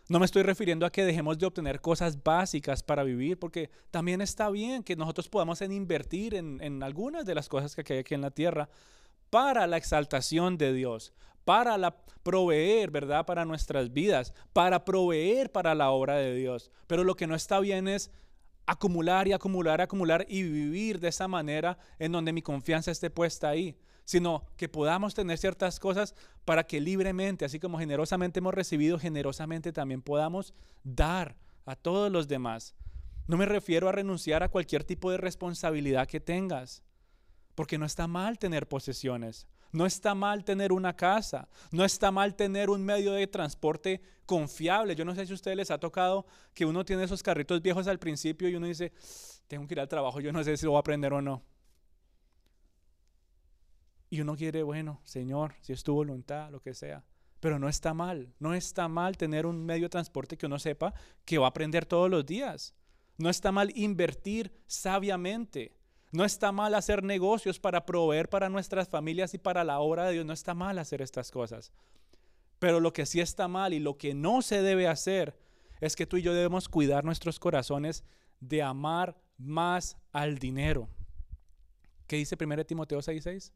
[0.08, 4.22] No me estoy refiriendo a que dejemos de obtener cosas básicas para vivir, porque también
[4.22, 8.22] está bien que nosotros podamos invertir en, algunas de las cosas que hay aquí en
[8.22, 8.70] la tierra
[9.28, 11.12] para la exaltación de Dios,
[11.44, 13.26] para la, proveer, ¿verdad?
[13.26, 16.70] Para nuestras vidas, para proveer para la obra de Dios.
[16.86, 18.10] Pero lo que no está bien es
[18.64, 23.50] acumular y acumular, acumular y vivir de esa manera en donde mi confianza esté puesta
[23.50, 23.76] ahí
[24.08, 26.14] sino que podamos tener ciertas cosas
[26.46, 31.36] para que libremente, así como generosamente hemos recibido, generosamente también podamos dar
[31.66, 32.74] a todos los demás.
[33.26, 36.82] No me refiero a renunciar a cualquier tipo de responsabilidad que tengas,
[37.54, 42.34] porque no está mal tener posesiones, No está mal tener una casa, no está mal
[42.34, 44.96] tener un medio de transporte confiable.
[44.96, 47.86] Yo no sé si a ustedes les ha tocado que uno tiene esos carritos viejos
[47.88, 48.90] al principio y uno dice,
[49.48, 51.42] tengo que ir al trabajo, yo no sé si lo voy a aprender o no.
[54.10, 57.04] Y uno quiere, bueno, Señor, si es tu voluntad, lo que sea.
[57.40, 60.92] Pero no está mal, no está mal tener un medio de transporte que uno sepa
[61.24, 62.74] que va a aprender todos los días.
[63.16, 65.76] No está mal invertir sabiamente.
[66.10, 70.14] No está mal hacer negocios para proveer para nuestras familias y para la obra de
[70.14, 70.26] Dios.
[70.26, 71.72] No está mal hacer estas cosas.
[72.58, 75.36] Pero lo que sí está mal y lo que no se debe hacer
[75.80, 78.04] es que tú y yo debemos cuidar nuestros corazones
[78.40, 80.88] de amar más al dinero.
[82.06, 83.52] ¿Qué dice 1 Timoteo 6:6?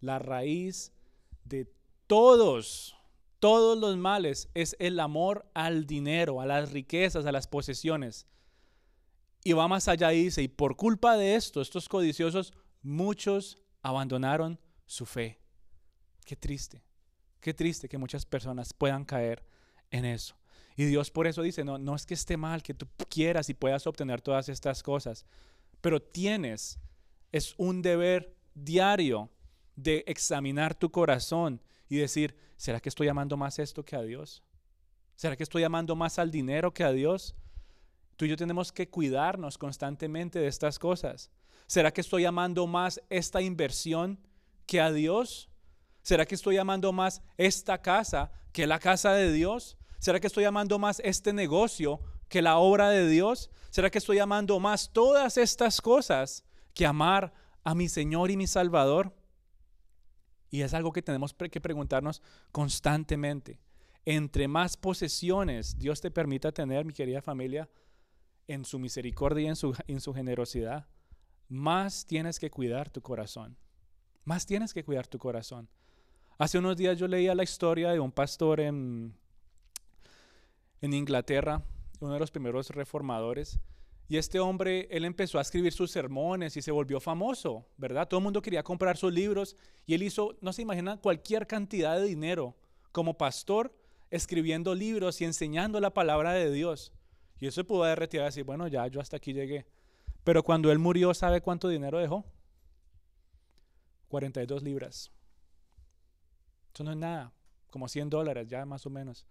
[0.00, 0.92] La raíz
[1.44, 1.72] de
[2.06, 2.96] todos,
[3.38, 8.26] todos los males es el amor al dinero, a las riquezas, a las posesiones.
[9.42, 14.58] Y va más allá y dice, y por culpa de esto, estos codiciosos, muchos abandonaron
[14.86, 15.38] su fe.
[16.24, 16.82] Qué triste,
[17.40, 19.44] qué triste que muchas personas puedan caer
[19.90, 20.36] en eso.
[20.76, 23.54] Y Dios por eso dice, no, no es que esté mal que tú quieras y
[23.54, 25.24] puedas obtener todas estas cosas,
[25.80, 26.78] pero tienes,
[27.30, 29.30] es un deber diario
[29.76, 34.42] de examinar tu corazón y decir, ¿será que estoy amando más esto que a Dios?
[35.16, 37.34] ¿Será que estoy amando más al dinero que a Dios?
[38.16, 41.30] Tú y yo tenemos que cuidarnos constantemente de estas cosas.
[41.66, 44.18] ¿Será que estoy amando más esta inversión
[44.66, 45.48] que a Dios?
[46.02, 49.76] ¿Será que estoy amando más esta casa que la casa de Dios?
[49.98, 53.50] ¿Será que estoy amando más este negocio que la obra de Dios?
[53.70, 56.44] ¿Será que estoy amando más todas estas cosas
[56.74, 57.32] que amar
[57.64, 59.14] a mi Señor y mi Salvador?
[60.54, 63.58] Y es algo que tenemos que preguntarnos constantemente.
[64.04, 67.68] Entre más posesiones Dios te permita tener, mi querida familia,
[68.46, 70.86] en su misericordia y en su, en su generosidad,
[71.48, 73.56] más tienes que cuidar tu corazón.
[74.24, 75.68] Más tienes que cuidar tu corazón.
[76.38, 79.12] Hace unos días yo leía la historia de un pastor en,
[80.80, 81.64] en Inglaterra,
[81.98, 83.58] uno de los primeros reformadores,
[84.06, 88.06] y este hombre, él empezó a escribir sus sermones y se volvió famoso, ¿verdad?
[88.06, 91.96] Todo el mundo quería comprar sus libros y él hizo, no se imaginan, cualquier cantidad
[91.98, 92.54] de dinero
[92.92, 93.74] como pastor
[94.10, 96.92] escribiendo libros y enseñando la palabra de Dios.
[97.40, 99.66] Y eso se pudo haber retirado y decir, bueno, ya yo hasta aquí llegué.
[100.22, 102.24] Pero cuando él murió, ¿sabe cuánto dinero dejó?
[104.08, 105.10] 42 libras.
[106.72, 107.32] Eso no es nada,
[107.70, 109.26] como 100 dólares ya más o menos.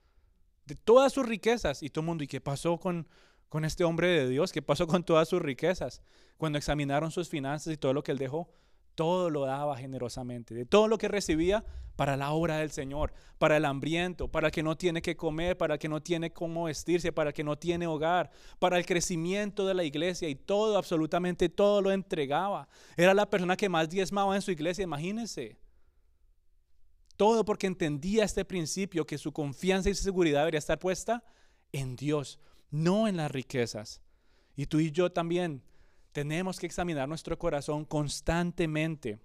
[0.65, 1.83] De todas sus riquezas.
[1.83, 3.07] Y todo el mundo, ¿y qué pasó con,
[3.53, 4.51] con este hombre de Dios?
[4.51, 6.01] ¿Qué pasó con todas sus riquezas?
[6.37, 8.49] Cuando examinaron sus finanzas y todo lo que él dejó,
[8.95, 10.55] todo lo daba generosamente.
[10.55, 11.63] De todo lo que recibía
[11.95, 15.55] para la obra del Señor, para el hambriento, para el que no tiene que comer,
[15.55, 18.87] para el que no tiene cómo vestirse, para el que no tiene hogar, para el
[18.87, 22.67] crecimiento de la iglesia y todo, absolutamente todo lo entregaba.
[22.97, 25.59] Era la persona que más diezmaba en su iglesia, imagínense.
[27.17, 31.23] Todo porque entendía este principio que su confianza y su seguridad debería estar puesta
[31.71, 32.39] en Dios
[32.73, 34.01] no en las riquezas.
[34.55, 35.61] Y tú y yo también
[36.11, 39.19] tenemos que examinar nuestro corazón constantemente.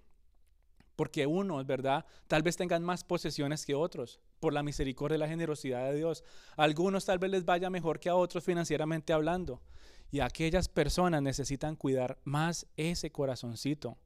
[0.95, 2.05] Porque unos, ¿verdad?
[2.27, 6.23] Tal vez tengan más posesiones que otros por la misericordia y la generosidad de Dios.
[6.57, 9.63] algunos tal vez les vaya mejor que a otros financieramente hablando.
[10.11, 13.97] Y aquellas personas necesitan cuidar más ese corazoncito.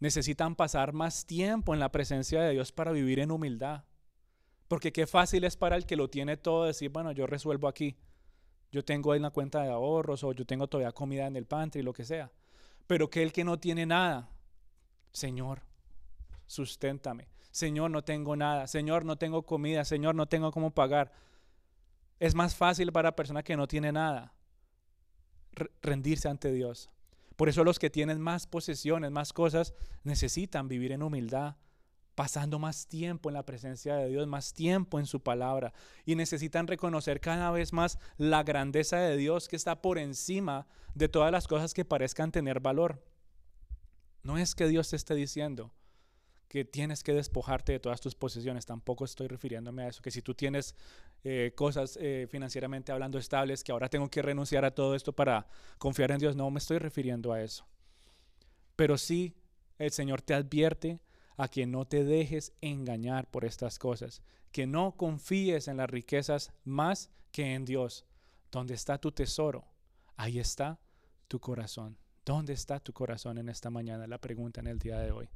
[0.00, 3.84] Necesitan pasar más tiempo en la presencia de Dios para vivir en humildad.
[4.68, 7.98] Porque qué fácil es para el que lo tiene todo decir, bueno, yo resuelvo aquí
[8.72, 11.82] yo tengo ahí una cuenta de ahorros o yo tengo todavía comida en el pantry,
[11.82, 12.32] lo que sea.
[12.86, 14.30] Pero que el que no tiene nada,
[15.12, 15.60] Señor,
[16.46, 17.28] susténtame.
[17.50, 18.66] Señor, no tengo nada.
[18.66, 19.84] Señor, no tengo comida.
[19.84, 21.12] Señor, no tengo cómo pagar.
[22.18, 24.32] Es más fácil para la persona que no tiene nada
[25.82, 26.90] rendirse ante Dios.
[27.36, 31.56] Por eso los que tienen más posesiones, más cosas, necesitan vivir en humildad,
[32.22, 35.72] pasando más tiempo en la presencia de Dios, más tiempo en su palabra.
[36.06, 41.08] Y necesitan reconocer cada vez más la grandeza de Dios que está por encima de
[41.08, 43.04] todas las cosas que parezcan tener valor.
[44.22, 45.72] No es que Dios te esté diciendo
[46.46, 50.22] que tienes que despojarte de todas tus posesiones, tampoco estoy refiriéndome a eso, que si
[50.22, 50.76] tú tienes
[51.24, 55.48] eh, cosas eh, financieramente hablando estables, que ahora tengo que renunciar a todo esto para
[55.76, 57.66] confiar en Dios, no me estoy refiriendo a eso.
[58.76, 59.34] Pero sí,
[59.76, 61.00] el Señor te advierte
[61.36, 66.52] a que no te dejes engañar por estas cosas, que no confíes en las riquezas
[66.64, 68.04] más que en Dios.
[68.50, 69.64] ¿Dónde está tu tesoro?
[70.16, 70.78] Ahí está
[71.28, 71.96] tu corazón.
[72.24, 74.06] ¿Dónde está tu corazón en esta mañana?
[74.06, 75.28] La pregunta en el día de hoy.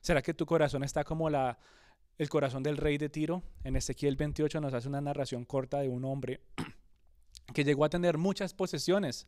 [0.00, 1.58] ¿Será que tu corazón está como la,
[2.16, 3.42] el corazón del rey de Tiro?
[3.64, 6.40] En Ezequiel 28 nos hace una narración corta de un hombre
[7.54, 9.26] que llegó a tener muchas posesiones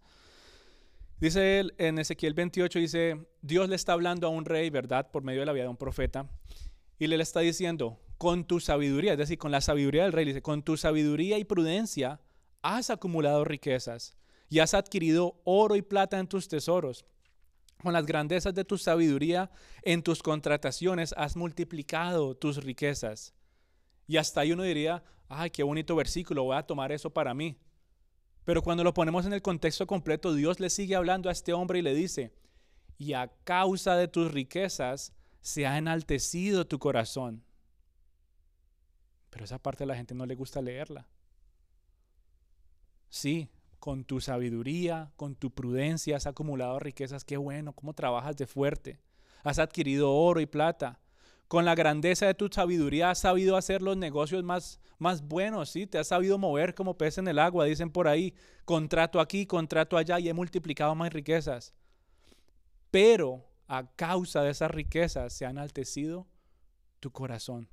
[1.21, 5.11] Dice él en Ezequiel 28, dice, Dios le está hablando a un rey, ¿verdad?
[5.11, 6.29] Por medio de la vida de un profeta.
[6.99, 10.43] Y le está diciendo, con tu sabiduría, es decir, con la sabiduría del rey, dice,
[10.43, 12.21] con tu sabiduría y prudencia
[12.63, 14.17] has acumulado riquezas
[14.49, 17.07] y has adquirido oro y plata en tus tesoros.
[17.83, 19.51] Con las grandezas de tu sabiduría
[19.83, 23.35] en tus contrataciones has multiplicado tus riquezas.
[24.07, 27.59] Y hasta ahí uno diría, ay, qué bonito versículo, voy a tomar eso para mí.
[28.47, 31.81] Pero cuando lo ponemos en el contexto completo, Dios le sigue hablando a este hombre
[31.81, 32.33] y le dice,
[32.97, 37.43] y a causa de tus riquezas se ha enaltecido tu corazón.
[39.31, 41.09] Pero esa parte a la gente no le gusta leerla.
[43.09, 43.49] Sí,
[43.81, 47.25] con tu sabiduría, con tu prudencia has acumulado riquezas.
[47.25, 49.01] Qué bueno, cómo trabajas de fuerte.
[49.43, 51.01] Has adquirido oro y plata.
[51.49, 55.87] Con la grandeza de tu sabiduría has sabido hacer los negocios más, más buenos, ¿sí?
[55.87, 58.35] Te has sabido mover como pez en el agua, dicen por ahí.
[58.65, 61.73] Contrato aquí, contrato allá y he multiplicado más riquezas.
[62.91, 66.27] Pero a causa de esas riquezas se ha enaltecido
[67.01, 67.69] tu corazón.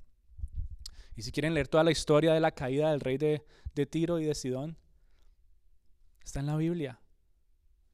[1.15, 4.19] Y si quieren leer toda la historia de la caída del rey de, de Tiro
[4.19, 4.77] y de Sidón,
[6.23, 6.99] Está en la Biblia.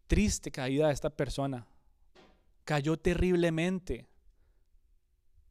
[0.07, 1.67] Triste caída de esta persona.
[2.63, 4.07] Cayó terriblemente,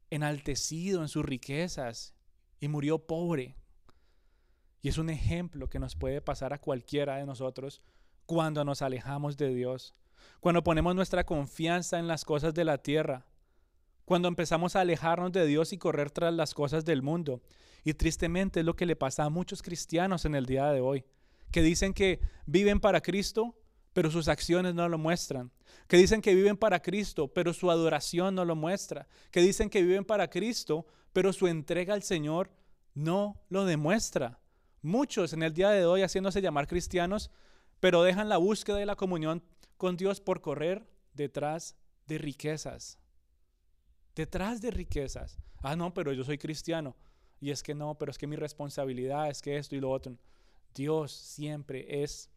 [0.09, 2.13] enaltecido en sus riquezas
[2.59, 3.55] y murió pobre.
[4.81, 7.81] Y es un ejemplo que nos puede pasar a cualquiera de nosotros
[8.25, 9.95] cuando nos alejamos de Dios,
[10.39, 13.25] cuando ponemos nuestra confianza en las cosas de la tierra,
[14.05, 17.41] cuando empezamos a alejarnos de Dios y correr tras las cosas del mundo.
[17.83, 21.05] Y tristemente es lo que le pasa a muchos cristianos en el día de hoy
[21.51, 23.55] que dicen que viven para Cristo,
[23.93, 25.51] pero sus acciones no lo muestran.
[25.87, 29.07] Que dicen que viven para Cristo, pero su adoración no lo muestra.
[29.31, 32.51] Que dicen que viven para Cristo, pero su entrega al Señor
[32.93, 34.39] no lo demuestra.
[34.81, 37.31] Muchos en el día de hoy haciéndose llamar cristianos,
[37.79, 39.43] pero dejan la búsqueda de la comunión
[39.77, 41.75] con Dios por correr detrás
[42.07, 42.97] de riquezas.
[44.15, 45.37] Detrás de riquezas.
[45.61, 46.95] Ah, no, pero yo soy cristiano.
[47.41, 50.17] Y es que no, pero es que mi responsabilidad es que esto y lo otro.
[50.73, 52.29] Dios siempre es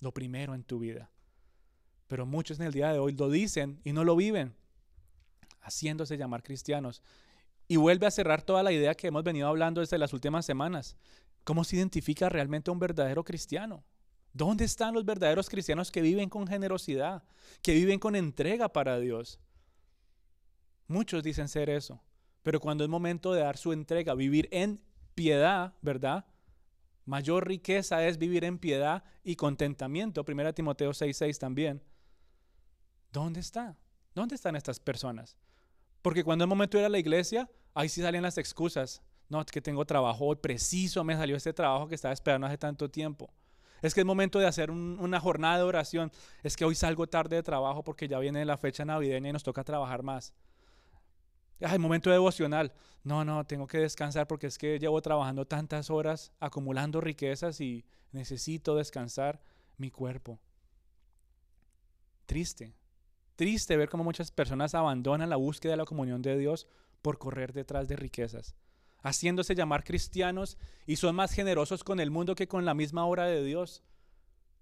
[0.00, 1.10] lo primero en tu vida.
[2.10, 4.56] Pero muchos en el día de hoy lo dicen y no lo viven,
[5.60, 7.04] haciéndose llamar cristianos.
[7.68, 10.96] Y vuelve a cerrar toda la idea que hemos venido hablando desde las últimas semanas.
[11.44, 13.84] ¿Cómo se identifica realmente un verdadero cristiano?
[14.32, 17.22] ¿Dónde están los verdaderos cristianos que viven con generosidad,
[17.62, 19.38] que viven con entrega para Dios?
[20.88, 22.02] Muchos dicen ser eso,
[22.42, 24.80] pero cuando es momento de dar su entrega, vivir en
[25.14, 26.26] piedad, ¿verdad?
[27.04, 30.24] Mayor riqueza es vivir en piedad y contentamiento.
[30.24, 31.80] 1 Timoteo 6:6 también.
[33.12, 33.76] ¿Dónde está?
[34.14, 35.36] ¿Dónde están estas personas?
[36.02, 39.02] Porque cuando es momento de ir a la iglesia, ahí sí salen las excusas.
[39.28, 42.58] No, es que tengo trabajo hoy, preciso me salió este trabajo que estaba esperando hace
[42.58, 43.30] tanto tiempo.
[43.82, 46.12] Es que es momento de hacer una jornada de oración.
[46.42, 49.42] Es que hoy salgo tarde de trabajo porque ya viene la fecha navideña y nos
[49.42, 50.34] toca trabajar más.
[51.62, 52.72] Ay, momento devocional.
[53.04, 57.84] No, no, tengo que descansar porque es que llevo trabajando tantas horas acumulando riquezas y
[58.12, 59.40] necesito descansar
[59.78, 60.38] mi cuerpo.
[62.26, 62.74] Triste,
[63.40, 66.66] triste ver cómo muchas personas abandonan la búsqueda de la comunión de Dios
[67.00, 68.54] por correr detrás de riquezas,
[69.02, 73.24] haciéndose llamar cristianos y son más generosos con el mundo que con la misma obra
[73.24, 73.82] de Dios.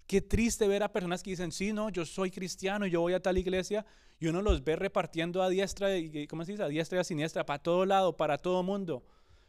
[0.07, 3.21] Qué triste ver a personas que dicen, sí, no, yo soy cristiano, yo voy a
[3.21, 3.85] tal iglesia,
[4.21, 5.89] y uno los ve repartiendo a diestra,
[6.31, 6.63] ¿cómo se dice?
[6.63, 9.05] A diestra y a siniestra, para todo lado, para todo mundo.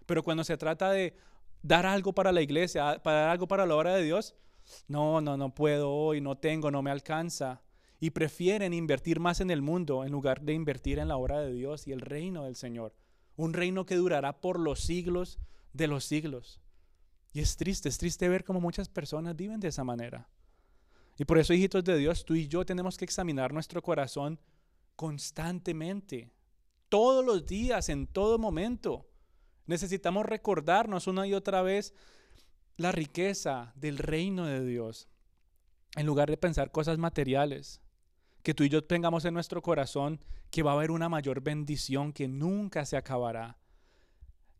[0.08, 1.14] Pero cuando se trata de
[1.62, 4.34] dar algo para la iglesia, para dar algo para la obra de Dios,
[4.88, 7.62] no, no, no puedo hoy, no tengo, no me alcanza.
[8.00, 11.52] Y prefieren invertir más en el mundo en lugar de invertir en la obra de
[11.52, 12.96] Dios y el reino del Señor.
[13.36, 15.40] Un reino que durará por los siglos
[15.74, 16.62] de los siglos.
[17.34, 20.30] Y es triste, es triste ver cómo muchas personas viven de esa manera.
[21.18, 24.40] Y por eso, hijitos de Dios, tú y yo tenemos que examinar nuestro corazón
[24.96, 26.32] constantemente,
[26.88, 29.06] todos los días, en todo momento.
[29.66, 31.94] Necesitamos recordarnos una y otra vez
[32.78, 35.10] la riqueza del reino de Dios,
[35.96, 37.82] en lugar de pensar cosas materiales.
[38.44, 40.20] Que tú y yo tengamos en nuestro corazón
[40.50, 43.58] que va a haber una mayor bendición que nunca se acabará.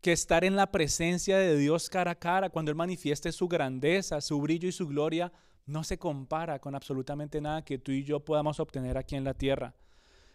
[0.00, 4.20] Que estar en la presencia de Dios cara a cara, cuando Él manifieste su grandeza,
[4.20, 5.32] su brillo y su gloria,
[5.66, 9.34] no se compara con absolutamente nada que tú y yo podamos obtener aquí en la
[9.34, 9.74] tierra.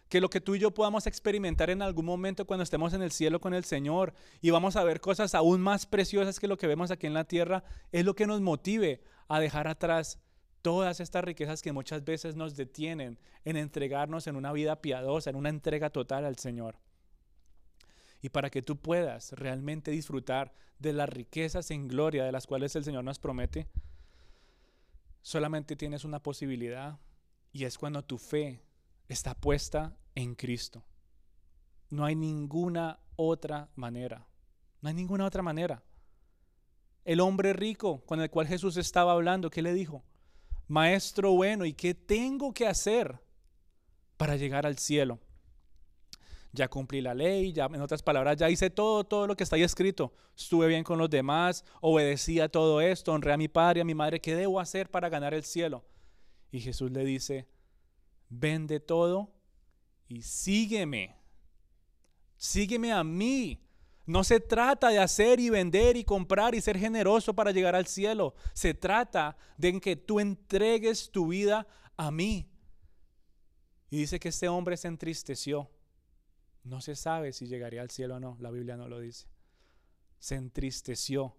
[0.08, 3.10] Que lo que tú y yo podamos experimentar en algún momento cuando estemos en el
[3.10, 6.68] cielo con el Señor y vamos a ver cosas aún más preciosas que lo que
[6.68, 10.20] vemos aquí en la tierra, es lo que nos motive a dejar atrás
[10.66, 15.36] todas estas riquezas que muchas veces nos detienen en entregarnos en una vida piadosa, en
[15.36, 16.74] una entrega total al Señor.
[18.20, 22.74] Y para que tú puedas realmente disfrutar de las riquezas en gloria de las cuales
[22.74, 23.68] el Señor nos promete,
[25.22, 26.98] solamente tienes una posibilidad
[27.52, 28.60] Y es cuando tu fe
[29.06, 30.82] está puesta en Cristo.
[31.90, 34.26] No hay ninguna otra manera.
[34.82, 35.84] No hay ninguna otra manera.
[37.04, 40.02] El hombre rico con el cual Jesús estaba hablando, ¿qué le dijo?
[40.68, 43.20] Maestro bueno, ¿y qué tengo que hacer
[44.16, 45.20] para llegar al cielo?
[46.52, 49.56] Ya cumplí la ley, ya en otras palabras, ya hice todo, todo lo que está
[49.56, 50.12] ahí escrito.
[50.36, 53.94] Estuve bien con los demás, obedecí a todo esto, honré a mi padre, a mi
[53.94, 54.20] madre.
[54.20, 55.84] ¿Qué debo hacer para ganar el cielo?
[56.50, 57.46] Y Jesús le dice,
[58.28, 59.34] vende todo
[60.08, 61.16] y sígueme.
[62.36, 63.65] Sígueme a mí.
[64.06, 67.86] No se trata de hacer y vender y comprar y ser generoso para llegar al
[67.86, 68.34] cielo.
[68.54, 72.48] Se trata de que tú entregues tu vida a mí.
[73.90, 75.68] Y dice que este hombre se entristeció.
[76.62, 78.36] No se sabe si llegaría al cielo o no.
[78.40, 79.26] La Biblia no lo dice.
[80.20, 81.36] Se entristeció.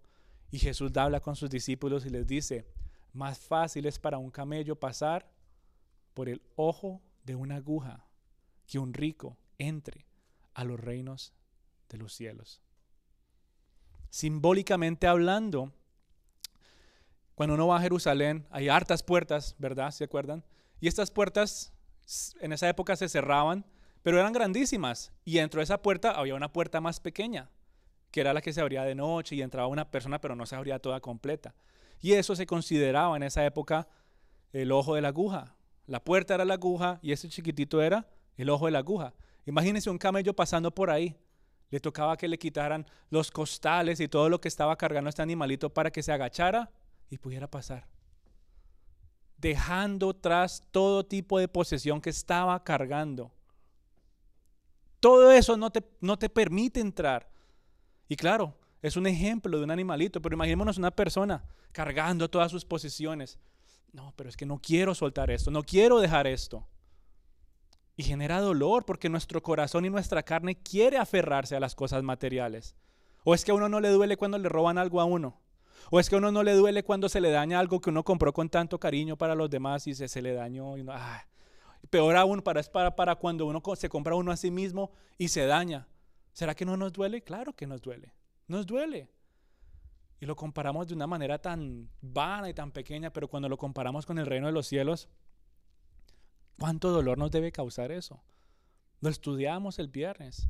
[0.52, 2.66] Y Jesús habla con sus discípulos y les dice,
[3.14, 5.30] más fácil es para un camello pasar
[6.14, 8.06] por el ojo de una aguja
[8.66, 10.06] que un rico entre
[10.54, 11.34] a los reinos
[11.90, 12.62] de los cielos.
[14.10, 15.74] Simbólicamente hablando,
[17.36, 19.92] cuando uno va a Jerusalén, hay hartas puertas, ¿verdad?
[19.92, 20.44] ¿Se acuerdan?
[20.80, 21.74] Y estas puertas
[22.40, 23.66] en esa época se cerraban,
[24.02, 25.12] pero eran grandísimas.
[25.26, 27.50] Y dentro de esa puerta había una puerta más pequeña,
[28.12, 30.56] que era la que se abría de noche y entraba una persona, pero no se
[30.56, 31.54] abría toda completa.
[32.00, 33.88] Y eso se consideraba en esa época
[34.54, 35.56] el ojo de la aguja.
[35.86, 39.14] La puerta era la aguja y ese chiquitito era el ojo de la aguja.
[39.46, 41.16] Imagínense un camello pasando por ahí.
[41.70, 45.74] Le tocaba que le quitaran los costales y todo lo que estaba cargando este animalito
[45.74, 46.72] para que se agachara
[47.10, 47.88] y pudiera pasar.
[49.38, 53.32] Dejando tras todo tipo de posesión que estaba cargando.
[55.00, 57.30] Todo eso no te, no te permite entrar.
[58.08, 62.66] Y claro, es un ejemplo de un animalito, pero imaginémonos una persona cargando todas sus
[62.66, 63.38] posesiones.
[63.92, 66.66] No, pero es que no quiero soltar esto, no quiero dejar esto.
[67.98, 72.76] Y genera dolor porque nuestro corazón y nuestra carne quiere aferrarse a las cosas materiales.
[73.24, 75.42] O es que a uno no le duele cuando le roban algo a uno.
[75.90, 78.04] O es que a uno no le duele cuando se le daña algo que uno
[78.04, 80.78] compró con tanto cariño para los demás y se, se le dañó.
[80.78, 80.86] Y
[81.90, 85.30] Peor aún para, es para, para cuando uno se compra uno a sí mismo y
[85.30, 85.88] se daña.
[86.34, 87.24] ¿Será que no nos duele?
[87.24, 88.14] Claro que nos duele.
[88.48, 89.10] Nos duele.
[90.20, 94.06] Y lo comparamos de una manera tan vana y tan pequeña, pero cuando lo comparamos
[94.06, 95.10] con el reino de los cielos,
[96.60, 98.22] ¿Cuánto dolor nos debe causar eso?
[99.00, 100.48] Lo estudiamos el viernes.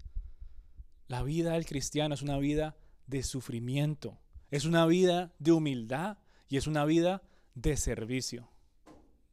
[1.08, 2.76] La vida del cristiano es una vida
[3.08, 4.18] de sufrimiento,
[4.51, 6.18] es una vida de humildad
[6.49, 7.22] y es una vida
[7.55, 8.49] de servicio.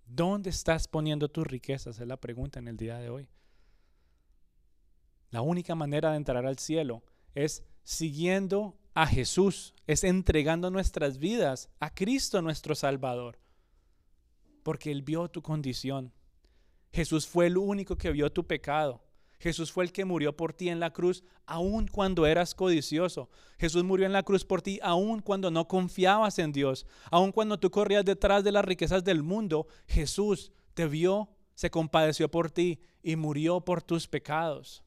[0.07, 1.99] ¿Dónde estás poniendo tus riquezas?
[1.99, 3.29] Es la pregunta en el día de hoy.
[5.31, 7.03] La única manera de entrar al cielo
[7.35, 13.39] es siguiendo a Jesús, es entregando nuestras vidas a Cristo nuestro Salvador,
[14.63, 16.13] porque Él vio tu condición,
[16.95, 19.03] Jesús fue el único que vio tu pecado.
[19.41, 23.29] Jesús fue el que murió por ti en la cruz, aun cuando eras codicioso.
[23.59, 27.59] Jesús murió en la cruz por ti, aun cuando no confiabas en Dios, aun cuando
[27.59, 29.67] tú corrías detrás de las riquezas del mundo.
[29.89, 34.85] Jesús te vio, se compadeció por ti y murió por tus pecados.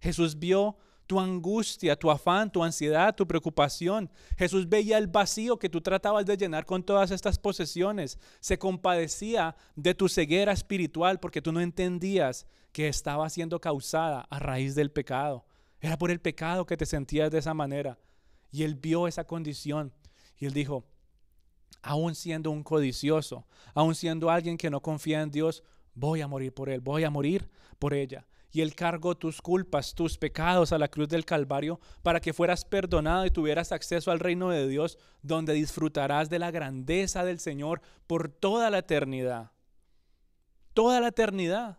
[0.00, 0.76] Jesús vio
[1.08, 4.10] tu angustia, tu afán, tu ansiedad, tu preocupación.
[4.36, 8.18] Jesús veía el vacío que tú tratabas de llenar con todas estas posesiones.
[8.40, 14.38] Se compadecía de tu ceguera espiritual porque tú no entendías que estaba siendo causada a
[14.38, 15.46] raíz del pecado.
[15.80, 17.98] Era por el pecado que te sentías de esa manera.
[18.52, 19.94] Y él vio esa condición
[20.36, 20.84] y él dijo,
[21.80, 25.62] aún siendo un codicioso, aún siendo alguien que no confía en Dios,
[25.94, 27.48] voy a morir por él, voy a morir
[27.78, 32.20] por ella y Él cargó tus culpas, tus pecados a la cruz del Calvario para
[32.20, 37.24] que fueras perdonado y tuvieras acceso al reino de Dios, donde disfrutarás de la grandeza
[37.24, 39.52] del Señor por toda la eternidad.
[40.72, 41.78] Toda la eternidad.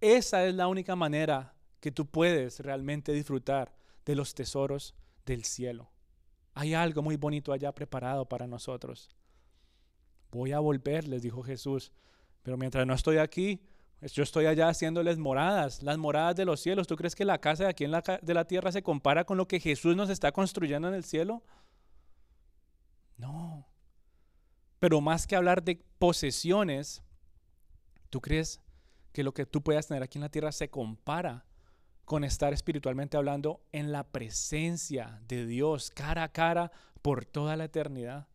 [0.00, 3.74] Esa es la única manera que tú puedes realmente disfrutar
[4.04, 4.94] de los tesoros
[5.26, 5.90] del cielo.
[6.54, 9.10] Hay algo muy bonito allá preparado para nosotros.
[10.30, 11.92] Voy a volver, les dijo Jesús,
[12.42, 13.60] pero mientras no estoy aquí,
[14.00, 16.86] yo estoy allá haciéndoles moradas, las moradas de los cielos.
[16.86, 19.36] ¿Tú crees que la casa de aquí en la, de la tierra se compara con
[19.36, 21.42] lo que Jesús nos está construyendo en el cielo?
[23.16, 23.66] No.
[24.78, 27.02] Pero más que hablar de posesiones,
[28.08, 28.60] ¿tú crees
[29.12, 31.44] que lo que tú puedas tener aquí en la tierra se compara
[32.04, 36.70] con estar espiritualmente hablando en la presencia de Dios cara a cara
[37.02, 38.28] por toda la eternidad?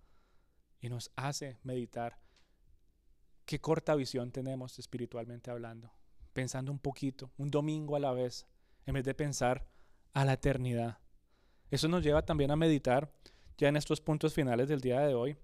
[0.82, 2.23] Y nos hace meditar
[3.46, 5.92] qué corta visión tenemos espiritualmente hablando,
[6.34, 8.46] pensando un poquito, un domingo a la vez,
[8.86, 9.66] en vez de pensar
[10.14, 11.00] a la eternidad.
[11.70, 13.12] Eso nos lleva también a meditar
[13.58, 15.38] ya en estos puntos finales del día de hoy,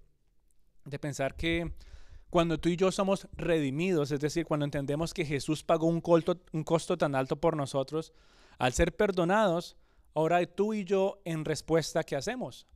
[0.84, 1.72] de pensar que
[2.30, 6.96] Cuando tú y yo somos redimidos, es decir, cuando entendemos que Jesús pagó un, costo
[6.96, 8.12] tan alto por nosotros,
[8.56, 9.76] al ser perdonados,
[10.14, 12.68] ahora tú y yo en respuesta, ¿qué hacemos?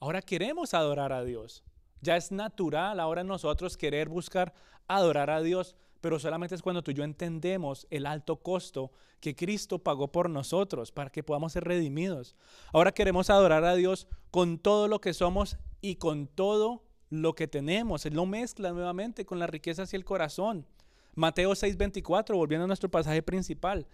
[0.00, 1.62] Ahora queremos adorar a Dios.
[2.02, 4.52] Ya es natural ahora nosotros querer buscar
[4.88, 8.90] adorar a Dios, pero solamente es cuando tú y yo entendemos el alto costo
[9.20, 12.34] que Cristo pagó por nosotros para que podamos ser redimidos.
[12.72, 17.46] Ahora queremos adorar a Dios con todo lo que somos y con todo lo que
[17.46, 18.04] tenemos.
[18.04, 20.66] Él lo mezcla nuevamente con las riquezas y el corazón.
[21.14, 23.86] Mateo 6:24, volviendo a nuestro pasaje principal.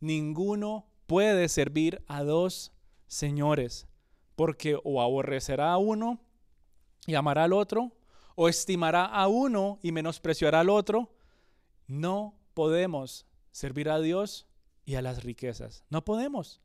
[0.00, 2.72] Ninguno puede servir a dos
[3.06, 3.86] señores,
[4.36, 6.20] porque o aborrecerá a uno
[7.06, 7.92] y amará al otro,
[8.34, 11.12] o estimará a uno y menospreciará al otro.
[11.86, 14.46] No podemos servir a Dios
[14.84, 15.84] y a las riquezas.
[15.90, 16.60] No podemos.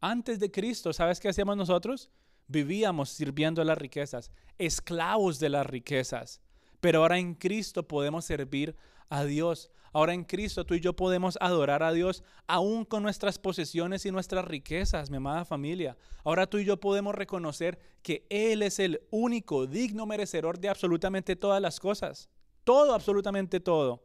[0.00, 2.10] Antes de Cristo, ¿sabes qué hacíamos nosotros?
[2.46, 6.40] Vivíamos sirviendo a las riquezas, esclavos de las riquezas.
[6.80, 8.76] Pero ahora en Cristo podemos servir
[9.08, 9.70] a Dios.
[9.92, 14.10] Ahora en Cristo tú y yo podemos adorar a Dios aún con nuestras posesiones y
[14.10, 15.96] nuestras riquezas, mi amada familia.
[16.24, 21.36] Ahora tú y yo podemos reconocer que Él es el único digno merecedor de absolutamente
[21.36, 22.28] todas las cosas.
[22.64, 24.04] Todo, absolutamente todo.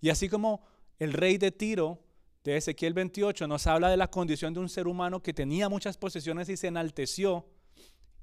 [0.00, 0.62] Y así como
[0.98, 1.98] el rey de Tiro
[2.44, 5.98] de Ezequiel 28 nos habla de la condición de un ser humano que tenía muchas
[5.98, 7.46] posesiones y se enalteció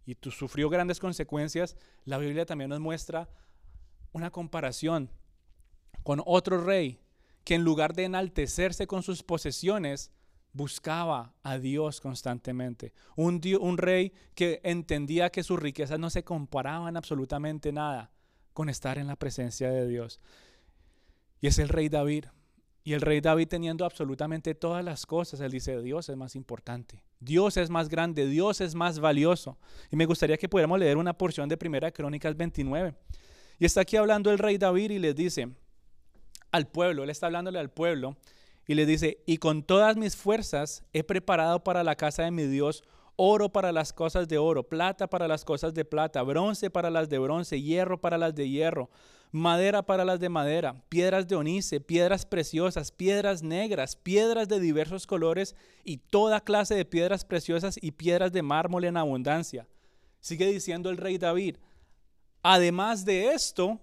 [0.05, 1.75] y sufrió grandes consecuencias,
[2.05, 3.29] la Biblia también nos muestra
[4.11, 5.09] una comparación
[6.03, 6.99] con otro rey
[7.43, 10.11] que en lugar de enaltecerse con sus posesiones,
[10.53, 12.93] buscaba a Dios constantemente.
[13.15, 13.41] Un,
[13.77, 18.11] rey que entendía que sus riquezas no se comparaban absolutamente nada
[18.53, 20.19] con estar en la presencia de Dios.
[21.41, 22.25] Y es el rey David.
[22.85, 27.01] Y el rey David teniendo absolutamente todas las cosas, él dice, Dios es más importante,
[27.21, 29.57] Dios es más grande, Dios es más valioso.
[29.89, 32.93] Y me gustaría que pudiéramos leer una porción de Primera Crónicas 29.
[33.57, 35.47] Y está aquí hablando el rey David y les dice,
[36.53, 38.15] al pueblo, él está hablándole al pueblo
[38.65, 42.43] y le dice, y con todas mis fuerzas he preparado para la casa de mi
[42.43, 42.83] Dios
[43.15, 47.09] oro para las cosas de oro, plata para las cosas de plata, bronce para las
[47.09, 48.89] de bronce, hierro para las de hierro,
[49.31, 55.07] madera para las de madera, piedras de onice, piedras preciosas, piedras negras, piedras de diversos
[55.07, 59.67] colores y toda clase de piedras preciosas y piedras de mármol en abundancia.
[60.19, 61.57] Sigue diciendo el rey David,
[62.43, 63.79] además de esto,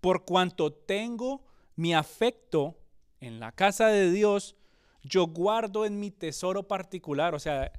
[0.00, 1.44] por cuanto tengo
[1.76, 2.76] mi afecto
[3.20, 4.56] en la casa de Dios,
[5.02, 7.34] yo guardo en mi tesoro particular.
[7.34, 7.72] O sea,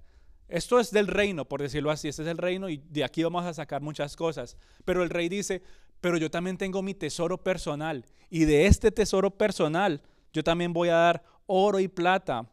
[0.47, 3.45] esto es del reino, por decirlo así, este es el reino y de aquí vamos
[3.45, 4.57] a sacar muchas cosas.
[4.85, 5.61] Pero el rey dice,
[6.01, 10.01] pero yo también tengo mi tesoro personal y de este tesoro personal
[10.31, 12.47] yo también voy a dar oro y plata,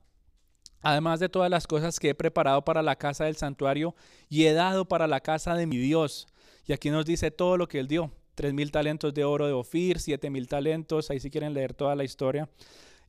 [0.80, 3.94] además de todas las cosas que he preparado para la casa del santuario
[4.28, 6.26] y he dado para la casa de mi Dios.
[6.66, 9.52] Y aquí nos dice todo lo que él dio tres mil talentos de oro de
[9.52, 12.48] Ofir, siete mil talentos, ahí si quieren leer toda la historia.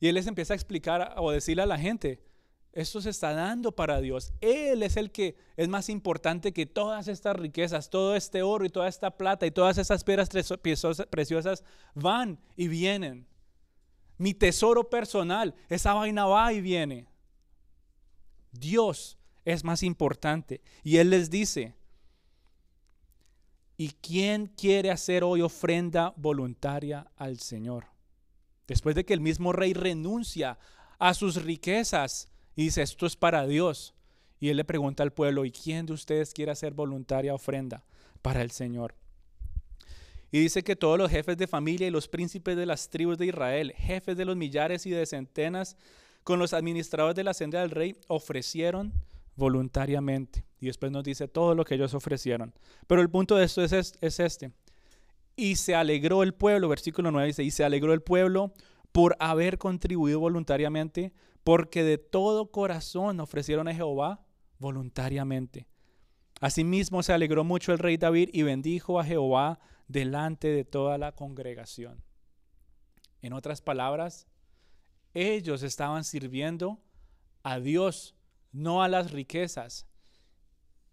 [0.00, 2.20] Y él les empieza a explicar o decirle a la gente,
[2.72, 4.32] esto se está dando para Dios.
[4.40, 8.70] Él es el que es más importante que todas estas riquezas, todo este oro y
[8.70, 10.28] toda esta plata y todas esas piedras
[11.10, 11.64] preciosas
[11.94, 13.26] van y vienen.
[14.16, 17.06] Mi tesoro personal, esa vaina va y viene.
[18.52, 20.60] Dios es más importante.
[20.82, 21.74] Y Él les dice,
[23.80, 27.86] ¿Y quién quiere hacer hoy ofrenda voluntaria al Señor?
[28.66, 30.58] Después de que el mismo rey renuncia
[30.98, 33.94] a sus riquezas y dice, esto es para Dios.
[34.40, 37.84] Y él le pregunta al pueblo, ¿y quién de ustedes quiere hacer voluntaria ofrenda
[38.20, 38.96] para el Señor?
[40.32, 43.26] Y dice que todos los jefes de familia y los príncipes de las tribus de
[43.26, 45.76] Israel, jefes de los millares y de centenas,
[46.24, 48.92] con los administradores de la senda del rey, ofrecieron
[49.38, 50.44] voluntariamente.
[50.60, 52.52] Y después nos dice todo lo que ellos ofrecieron.
[52.86, 54.52] Pero el punto de esto es, es este.
[55.36, 58.52] Y se alegró el pueblo, versículo 9 dice, y se alegró el pueblo
[58.90, 61.12] por haber contribuido voluntariamente,
[61.44, 64.26] porque de todo corazón ofrecieron a Jehová
[64.58, 65.68] voluntariamente.
[66.40, 71.12] Asimismo se alegró mucho el rey David y bendijo a Jehová delante de toda la
[71.12, 72.02] congregación.
[73.22, 74.26] En otras palabras,
[75.14, 76.80] ellos estaban sirviendo
[77.44, 78.17] a Dios
[78.52, 79.86] no a las riquezas.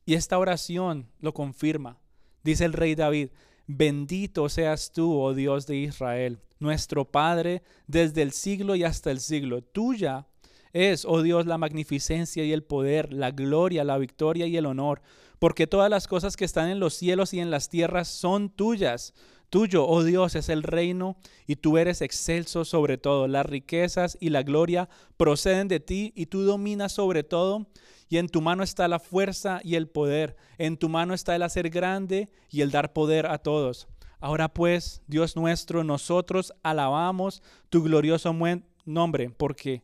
[0.06, 1.97] Y esta oración lo confirma.
[2.43, 3.30] Dice el rey David,
[3.68, 9.20] bendito seas tú, oh Dios de Israel, nuestro Padre, desde el siglo y hasta el
[9.20, 9.64] siglo.
[9.64, 10.28] Tuya
[10.74, 15.01] es, oh Dios, la magnificencia y el poder, la gloria, la victoria y el honor,
[15.39, 19.14] porque todas las cosas que están en los cielos y en las tierras son tuyas.
[19.56, 21.16] Tuyo, oh Dios, es el reino
[21.47, 23.30] y tú eres excelso sobre todo.
[23.30, 27.66] Las riquezas y la gloria proceden de ti y tú dominas sobre todo.
[28.10, 30.36] Y en tu mano está la fuerza y el poder.
[30.58, 33.88] En tu mano está el hacer grande y el dar poder a todos.
[34.20, 38.36] Ahora pues, Dios nuestro, nosotros alabamos tu glorioso
[38.84, 39.84] nombre, porque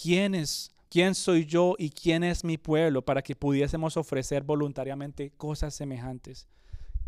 [0.00, 5.32] ¿quién es, quién soy yo y quién es mi pueblo para que pudiésemos ofrecer voluntariamente
[5.36, 6.46] cosas semejantes?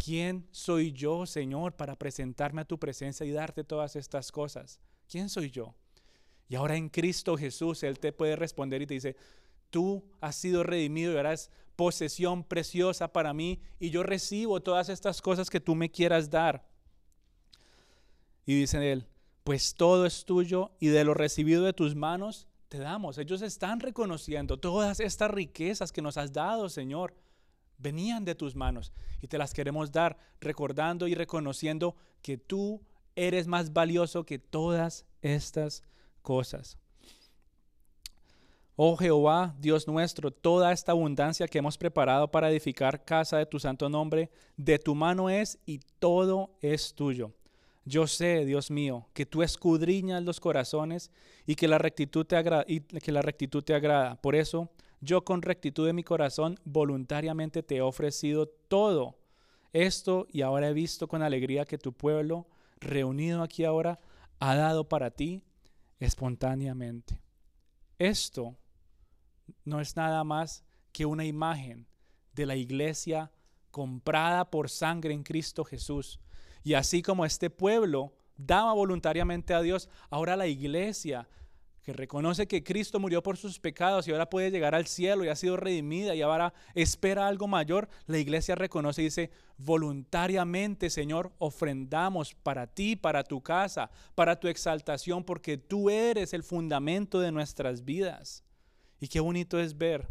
[0.05, 4.81] ¿Quién soy yo, Señor, para presentarme a tu presencia y darte todas estas cosas?
[5.09, 5.77] ¿Quién soy yo?
[6.49, 9.17] Y ahora en Cristo Jesús, Él te puede responder y te dice,
[9.71, 15.23] tú has sido redimido y eres posesión preciosa para mí y yo recibo todas estas
[15.23, 16.67] cosas que tú me quieras dar.
[18.45, 19.07] Y dice Él,
[19.45, 23.19] pues todo es tuyo y de lo recibido de tus manos te damos.
[23.19, 27.15] Ellos están reconociendo todas estas riquezas que nos has dado, Señor.
[27.83, 32.81] Venían de tus manos y te las queremos dar, recordando y reconociendo que tú
[33.17, 35.83] eres más valioso que todas estas
[36.23, 36.79] cosas.
[38.77, 43.59] Oh Jehová, Dios nuestro, toda esta abundancia que hemos preparado para edificar casa de tu
[43.59, 47.33] santo nombre, de tu mano es y todo es tuyo.
[47.85, 51.11] Yo sé, Dios mío, que tú escudriñas los corazones
[51.47, 54.21] y que la rectitud te y que la rectitud te agrada.
[54.21, 54.71] Por eso,
[55.03, 59.19] yo con rectitud de mi corazón voluntariamente te he ofrecido todo
[59.73, 62.47] esto y ahora he visto con alegría que tu pueblo,
[62.79, 63.99] reunido aquí ahora,
[64.39, 65.43] ha dado para ti
[65.99, 67.21] espontáneamente.
[67.99, 68.57] Esto
[69.65, 71.89] no es nada más que una imagen
[72.33, 73.33] de la iglesia
[73.73, 76.21] comprada por sangre en Cristo Jesús.
[76.63, 81.29] Y así como este pueblo daba voluntariamente a Dios, ahora la iglesia
[81.83, 85.29] que reconoce que Cristo murió por sus pecados y ahora puede llegar al cielo y
[85.29, 91.33] ha sido redimida y ahora espera algo mayor, la iglesia reconoce y dice, voluntariamente Señor,
[91.39, 97.33] ofrendamos para ti, para tu casa, para tu exaltación, porque tú eres el fundamento de
[97.33, 98.45] nuestras vidas.
[99.01, 100.09] Y qué bonito es ver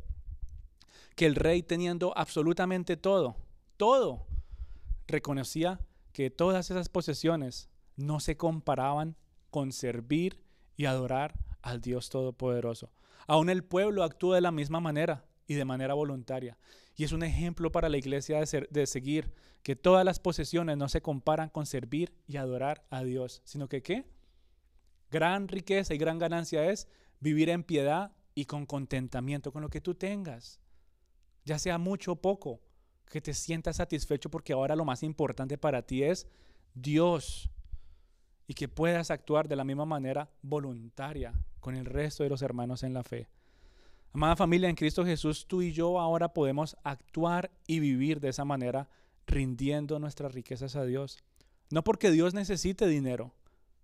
[1.15, 3.37] que el rey teniendo absolutamente todo,
[3.77, 4.25] todo,
[5.07, 5.79] reconocía
[6.11, 9.15] que todas esas posesiones no se comparaban
[9.49, 10.41] con servir
[10.75, 12.91] y adorar al Dios Todopoderoso.
[13.27, 16.57] Aún el pueblo actúa de la misma manera y de manera voluntaria.
[16.95, 19.31] Y es un ejemplo para la iglesia de, de, seguir,
[19.63, 23.81] que todas las posesiones no se comparan con servir y adorar a Dios, sino que
[23.81, 24.05] qué?
[25.09, 26.87] Gran riqueza y gran ganancia es
[27.19, 30.59] vivir en piedad y con contentamiento con lo que tú tengas,
[31.45, 32.61] ya sea mucho o poco,
[33.09, 36.27] que te sientas satisfecho porque ahora lo más importante para ti es
[36.73, 37.49] Dios
[38.51, 42.83] y que puedas actuar de la misma manera voluntaria con el resto de los hermanos
[42.83, 43.29] en la fe.
[44.11, 48.43] Amada familia, en Cristo Jesús, tú y yo ahora podemos actuar y vivir de esa
[48.43, 48.89] manera,
[49.25, 51.23] rindiendo nuestras riquezas a Dios.
[51.69, 53.33] No porque Dios necesite dinero.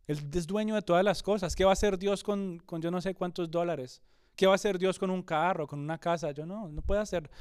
[0.05, 1.55] Él es dueño de todas las cosas.
[1.55, 4.01] ¿Qué va a hacer Dios con, con yo no sé cuántos dólares?
[4.36, 6.32] ¿Qué va a hacer Dios con un carro, con una casa?
[6.32, 7.32] Yo no, no puede hacer.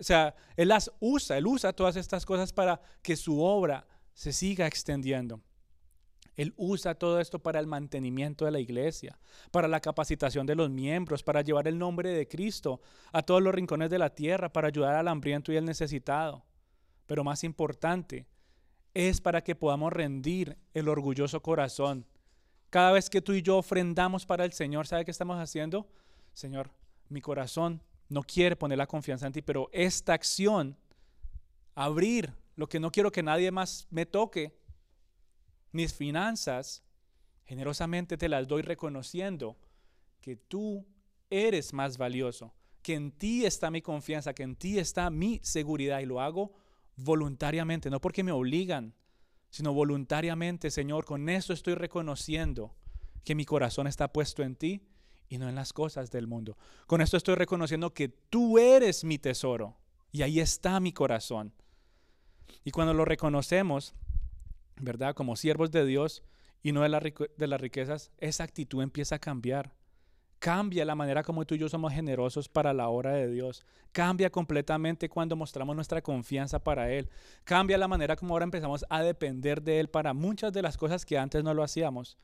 [0.00, 4.32] O sea, Él las usa, Él usa todas estas cosas para que su obra se
[4.32, 5.40] siga extendiendo.
[6.36, 9.18] Él usa todo esto para el mantenimiento de la iglesia,
[9.50, 12.80] para la capacitación de los miembros, para llevar el nombre de Cristo
[13.12, 16.44] a todos los rincones de la tierra, para ayudar al hambriento y al necesitado.
[17.06, 18.26] Pero más importante,
[18.94, 22.06] es para que podamos rendir el orgulloso corazón.
[22.70, 25.86] Cada vez que tú y yo ofrendamos para el Señor, ¿sabe qué estamos haciendo?
[26.32, 26.70] Señor,
[27.08, 30.76] mi corazón no quiere poner la confianza en ti, pero esta acción,
[31.74, 34.54] abrir lo que no quiero que nadie más me toque,
[35.72, 36.82] mis finanzas,
[37.44, 39.56] generosamente te las doy reconociendo
[40.20, 40.86] que tú
[41.30, 46.00] eres más valioso, que en ti está mi confianza, que en ti está mi seguridad
[46.00, 46.52] y lo hago
[46.96, 48.94] voluntariamente, no porque me obligan,
[49.50, 52.74] sino voluntariamente, Señor, con eso estoy reconociendo
[53.24, 54.82] que mi corazón está puesto en ti
[55.28, 56.56] y no en las cosas del mundo.
[56.86, 59.76] Con esto estoy reconociendo que tú eres mi tesoro
[60.10, 61.54] y ahí está mi corazón.
[62.64, 63.94] Y cuando lo reconocemos,
[64.82, 65.14] ¿verdad?
[65.14, 66.22] Como siervos de Dios
[66.62, 69.74] y no de, las riquezas, esa actitud empieza a cambiar.
[70.38, 73.64] Cambia la manera como tú y yo somos generosos para la obra de Dios.
[73.92, 77.08] Cambia completamente cuando mostramos nuestra confianza para Él.
[77.44, 81.06] Cambia la manera como ahora empezamos a depender de Él para muchas de las cosas
[81.06, 82.18] que antes no lo hacíamos.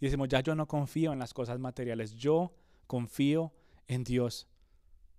[0.00, 2.54] Y decimos, ya yo no confío en las cosas materiales, yo
[2.86, 3.52] confío
[3.88, 4.46] en Dios.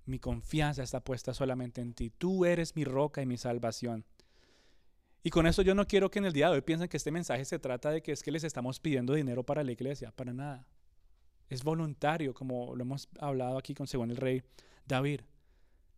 [0.06, 2.10] Mi confianza está puesta solamente en ti.
[2.10, 4.06] Tú eres mi roca y mi salvación.
[5.24, 7.12] Y con eso yo no quiero que en el día de hoy piensen que este
[7.12, 10.34] mensaje se trata de que es que les estamos pidiendo dinero para la iglesia, para
[10.34, 10.66] nada.
[11.50, 14.44] Es voluntario, como lo hemos hablado aquí con según el rey
[14.86, 15.22] David.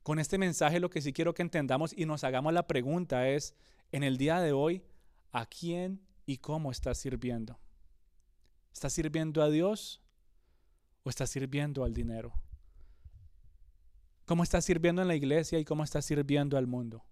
[0.02, 3.54] Con este mensaje lo que sí quiero que entendamos y nos hagamos la pregunta es,
[3.92, 4.84] en el día de hoy,
[5.32, 7.60] ¿a quién y cómo estás sirviendo?
[8.74, 10.02] ¿Estás sirviendo a Dios
[11.04, 12.34] o estás sirviendo al dinero?
[14.26, 17.04] ¿Cómo estás sirviendo en la iglesia y cómo estás sirviendo al mundo?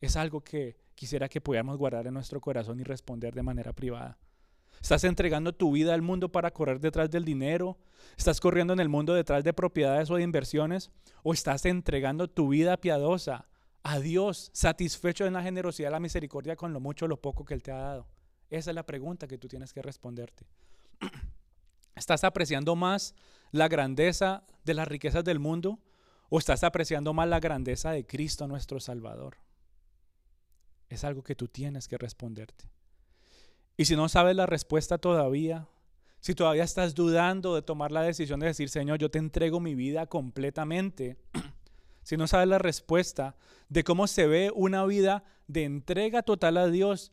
[0.00, 4.18] Es algo que quisiera que pudiéramos guardar en nuestro corazón y responder de manera privada.
[4.80, 7.78] ¿Estás entregando tu vida al mundo para correr detrás del dinero?
[8.18, 10.90] ¿Estás corriendo en el mundo detrás de propiedades o de inversiones?
[11.22, 13.48] ¿O estás entregando tu vida piadosa
[13.82, 17.54] a Dios, satisfecho en la generosidad la misericordia con lo mucho o lo poco que
[17.54, 18.06] Él te ha dado?
[18.50, 20.46] Esa es la pregunta que tú tienes que responderte.
[21.94, 23.14] ¿Estás apreciando más
[23.52, 25.78] la grandeza de las riquezas del mundo
[26.28, 29.36] o estás apreciando más la grandeza de Cristo nuestro Salvador?
[30.94, 32.70] Es algo que tú tienes que responderte.
[33.76, 35.66] Y si no sabes la respuesta todavía,
[36.20, 39.74] si todavía estás dudando de tomar la decisión de decir, Señor, yo te entrego mi
[39.74, 41.18] vida completamente,
[42.04, 43.36] si no sabes la respuesta
[43.68, 47.10] de cómo se ve una vida de entrega total a Dios,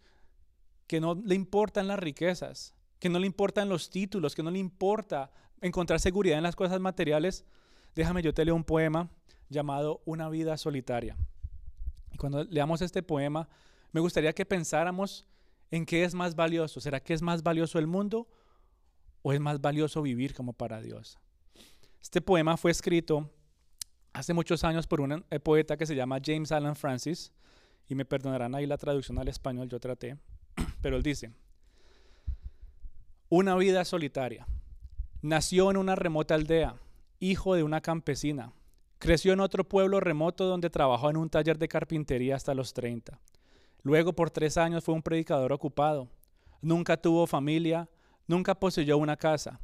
[0.86, 4.60] que no le importan las riquezas, que no le importan los títulos, que no le
[4.60, 7.46] importa encontrar seguridad en las cosas materiales,
[7.96, 9.10] déjame yo te leo un poema
[9.50, 11.18] llamado Una vida solitaria.
[12.12, 13.50] Y cuando leamos este poema,
[13.92, 15.28] me gustaría que pensáramos
[15.70, 16.80] en qué es más valioso.
[16.80, 18.28] ¿Será que es más valioso el mundo
[19.22, 21.20] o es más valioso vivir como para Dios?
[22.02, 23.30] Este poema fue escrito
[24.14, 27.32] hace muchos años por un eh, poeta que se llama James Allen Francis,
[27.88, 30.18] y me perdonarán ahí la traducción al español, yo traté,
[30.82, 31.32] pero él dice,
[33.30, 34.48] una vida solitaria.
[35.22, 36.76] Nació en una remota aldea,
[37.20, 38.54] hijo de una campesina.
[38.98, 43.20] Creció en otro pueblo remoto donde trabajó en un taller de carpintería hasta los 30.
[43.84, 46.10] Luego por tres años fue un predicador ocupado.
[46.62, 47.90] Nunca tuvo familia,
[48.28, 49.60] nunca poseyó una casa,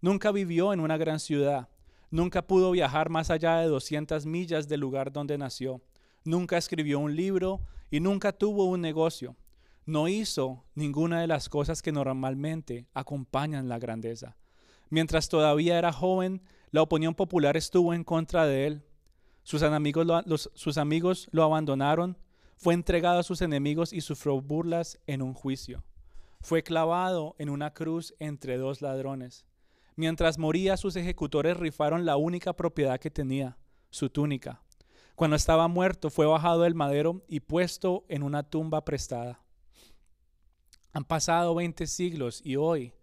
[0.00, 1.68] nunca vivió en una gran ciudad,
[2.10, 5.80] nunca pudo viajar más allá de 200 millas del lugar donde nació,
[6.24, 9.36] nunca escribió un libro y nunca tuvo un negocio
[9.86, 14.36] no hizo ninguna de las cosas que normalmente acompañan la grandeza.
[14.90, 18.82] Mientras todavía era joven, la opinión popular estuvo en contra de él.
[19.42, 22.16] Sus amigos lo, sus amigos lo abandonaron,
[22.62, 25.82] fue entregado a sus enemigos y sufrió burlas en un juicio.
[26.40, 29.44] Fue clavado en una cruz entre dos ladrones.
[29.96, 33.58] Mientras moría, sus ejecutores rifaron la única propiedad que tenía,
[33.90, 34.62] su túnica.
[35.16, 39.42] Cuando estaba muerto, fue bajado del madero y puesto en una tumba prestada.
[40.92, 42.94] Han pasado 20 siglos y hoy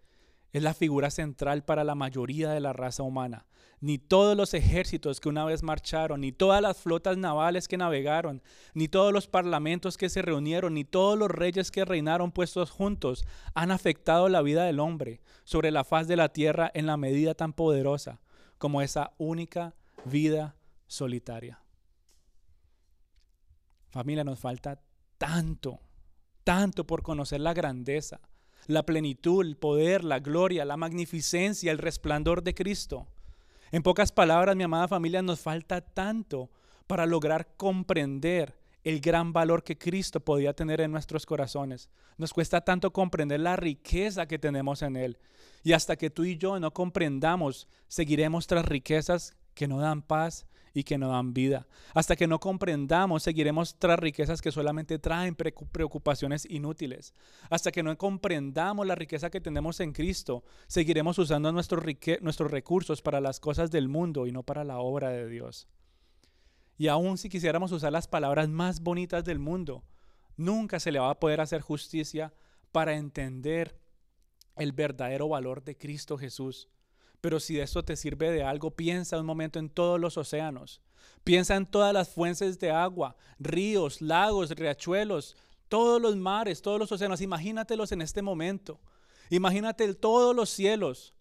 [0.53, 3.45] es la figura central para la mayoría de la raza humana.
[3.81, 8.41] Ni todos los ejércitos que una vez marcharon, ni todas las flotas navales que navegaron,
[8.73, 13.25] ni todos los parlamentos que se reunieron, ni todos los reyes que reinaron puestos juntos
[13.53, 17.35] han afectado la vida del hombre sobre la faz de la tierra en la medida
[17.35, 18.19] tan poderosa
[18.57, 19.75] como esa única
[20.05, 20.55] vida
[20.87, 21.61] solitaria.
[23.89, 24.81] Familia, nos falta
[25.17, 25.79] tanto
[26.49, 28.21] tanto por conocer la grandeza,
[28.65, 33.07] la plenitud, el poder, la gloria, la magnificencia, el resplandor de Cristo.
[33.71, 36.49] En pocas palabras, mi amada familia, nos falta tanto
[36.87, 41.89] para lograr comprender el gran valor que Cristo podía tener en nuestros corazones.
[42.17, 45.19] Nos cuesta tanto comprender la riqueza que tenemos en Él.
[45.63, 50.47] Y hasta que tú y yo no comprendamos, seguiremos tras riquezas que no dan paz,
[50.73, 51.67] y que no dan vida.
[51.93, 57.13] Hasta que no comprendamos, seguiremos tras riquezas que solamente traen preocupaciones inútiles.
[57.49, 61.83] Hasta que no comprendamos la riqueza que tenemos en Cristo, seguiremos usando nuestros,
[62.21, 65.67] nuestros recursos para las cosas del mundo y no para la obra de Dios.
[66.77, 69.83] Y aun si quisiéramos usar las palabras más bonitas del mundo,
[70.37, 72.33] nunca se le va a poder hacer justicia
[72.71, 73.77] para entender
[74.55, 76.69] el verdadero valor de Cristo Jesús.
[77.21, 80.81] Pero si esto te sirve de algo, piensa un momento en todos los océanos.
[81.23, 85.35] Piensa en todas las fuentes de agua, ríos, lagos, riachuelos,
[85.67, 87.21] todos los mares, todos los océanos.
[87.21, 88.79] Imagínatelos en este momento.
[89.29, 91.13] Imagínate todos los cielos.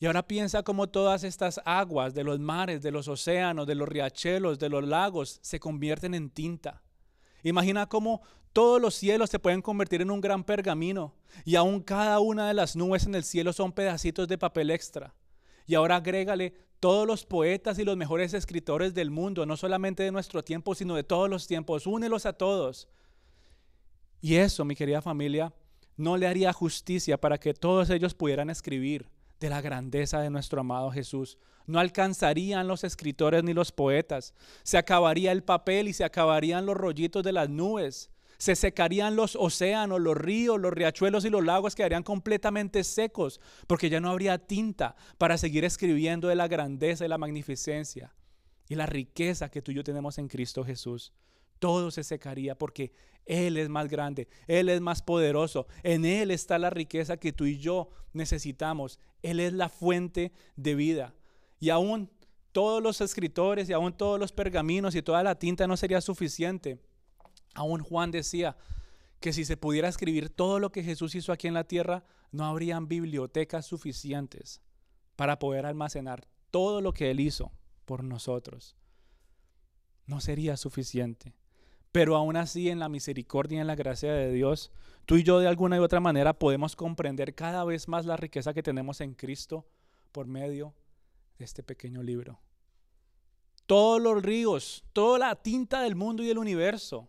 [0.00, 3.88] Y ahora piensa cómo todas estas aguas de los mares, de los océanos, de los
[3.88, 6.82] riachuelos, de los lagos se convierten en tinta.
[7.42, 8.22] Imagina cómo
[8.52, 11.14] todos los cielos se pueden convertir en un gran pergamino
[11.44, 15.14] y aún cada una de las nubes en el cielo son pedacitos de papel extra.
[15.66, 20.12] Y ahora agrégale todos los poetas y los mejores escritores del mundo, no solamente de
[20.12, 21.86] nuestro tiempo, sino de todos los tiempos.
[21.86, 22.88] Únelos a todos.
[24.20, 25.52] Y eso, mi querida familia,
[25.96, 29.08] no le haría justicia para que todos ellos pudieran escribir
[29.40, 31.38] de la grandeza de nuestro amado Jesús.
[31.66, 34.34] No alcanzarían los escritores ni los poetas.
[34.62, 38.10] Se acabaría el papel y se acabarían los rollitos de las nubes.
[38.38, 43.90] Se secarían los océanos, los ríos, los riachuelos y los lagos quedarían completamente secos porque
[43.90, 48.14] ya no habría tinta para seguir escribiendo de la grandeza y la magnificencia
[48.68, 51.12] y la riqueza que tú y yo tenemos en Cristo Jesús
[51.58, 52.92] todo se secaría porque
[53.26, 57.44] Él es más grande, Él es más poderoso, en Él está la riqueza que tú
[57.44, 61.14] y yo necesitamos, Él es la fuente de vida.
[61.60, 62.10] Y aún
[62.52, 66.78] todos los escritores y aún todos los pergaminos y toda la tinta no sería suficiente.
[67.58, 68.56] Aún Juan decía
[69.18, 72.44] que si se pudiera escribir todo lo que Jesús hizo aquí en la tierra, no
[72.44, 74.62] habrían bibliotecas suficientes
[75.16, 77.50] para poder almacenar todo lo que Él hizo
[77.84, 78.76] por nosotros.
[80.06, 81.34] No sería suficiente.
[81.90, 84.70] Pero aún así, en la misericordia y en la gracia de Dios,
[85.04, 88.54] tú y yo de alguna y otra manera podemos comprender cada vez más la riqueza
[88.54, 89.66] que tenemos en Cristo
[90.12, 90.76] por medio
[91.38, 92.38] de este pequeño libro.
[93.66, 97.08] Todos los ríos, toda la tinta del mundo y del universo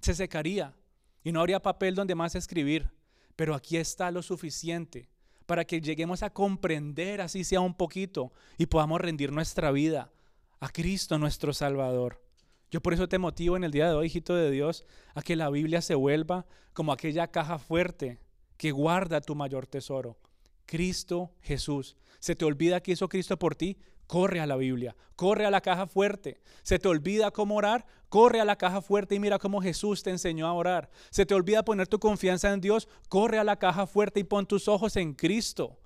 [0.00, 0.74] se secaría
[1.22, 2.90] y no habría papel donde más escribir.
[3.36, 5.08] Pero aquí está lo suficiente
[5.46, 10.12] para que lleguemos a comprender, así sea un poquito, y podamos rendir nuestra vida
[10.60, 12.22] a Cristo nuestro Salvador.
[12.70, 15.34] Yo por eso te motivo en el día de hoy, hijito de Dios, a que
[15.34, 18.20] la Biblia se vuelva como aquella caja fuerte
[18.56, 20.18] que guarda tu mayor tesoro,
[20.66, 21.96] Cristo Jesús.
[22.20, 23.78] ¿Se te olvida que hizo Cristo por ti?
[24.10, 26.40] Corre a la Biblia, corre a la caja fuerte.
[26.64, 27.86] ¿Se te olvida cómo orar?
[28.08, 30.90] Corre a la caja fuerte y mira cómo Jesús te enseñó a orar.
[31.10, 32.88] ¿Se te olvida poner tu confianza en Dios?
[33.08, 35.78] Corre a la caja fuerte y pon tus ojos en Cristo.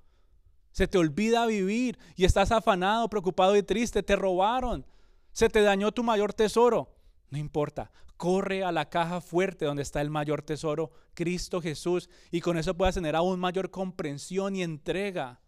[0.71, 4.01] Se te olvida vivir y estás afanado, preocupado y triste.
[4.01, 4.87] Te robaron.
[5.31, 6.95] Se te dañó tu mayor tesoro.
[7.29, 12.41] No importa, corre a la caja fuerte donde está el mayor tesoro, Cristo Jesús, y
[12.41, 15.41] con eso puedas tener aún mayor comprensión y entrega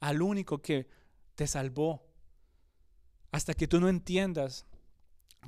[0.00, 0.86] al único que
[1.34, 2.02] te salvó.
[3.30, 4.66] Hasta que tú no entiendas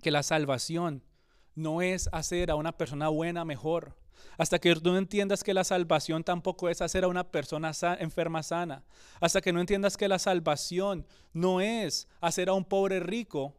[0.02, 1.02] que la salvación
[1.54, 3.96] no es hacer a una persona buena mejor.
[4.38, 8.42] Hasta que tú no entiendas que la salvación tampoco es hacer a una persona enferma
[8.42, 8.84] sana.
[9.20, 13.54] Hasta que no entiendas que la salvación no es hacer a un pobre rico,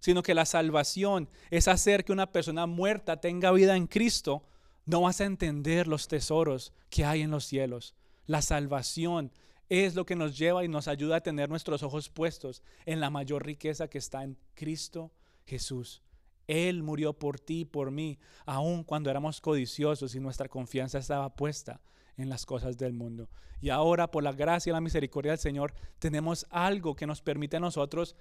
[0.00, 4.44] sino que la salvación es hacer que una persona muerta tenga vida en Cristo,
[4.84, 7.94] no vas a entender los tesoros que hay en los cielos.
[8.26, 9.32] La salvación
[9.68, 13.10] es lo que nos lleva y nos ayuda a tener nuestros ojos puestos en la
[13.10, 15.12] mayor riqueza que está en Cristo
[15.46, 16.02] Jesús.
[16.46, 21.36] Él murió por ti y por mí, aun cuando éramos codiciosos y nuestra confianza estaba
[21.36, 21.82] puesta
[22.16, 23.28] en las cosas del mundo.
[23.60, 27.58] Y ahora, por la gracia y la misericordia del Señor, tenemos algo que nos permite
[27.58, 28.16] a nosotros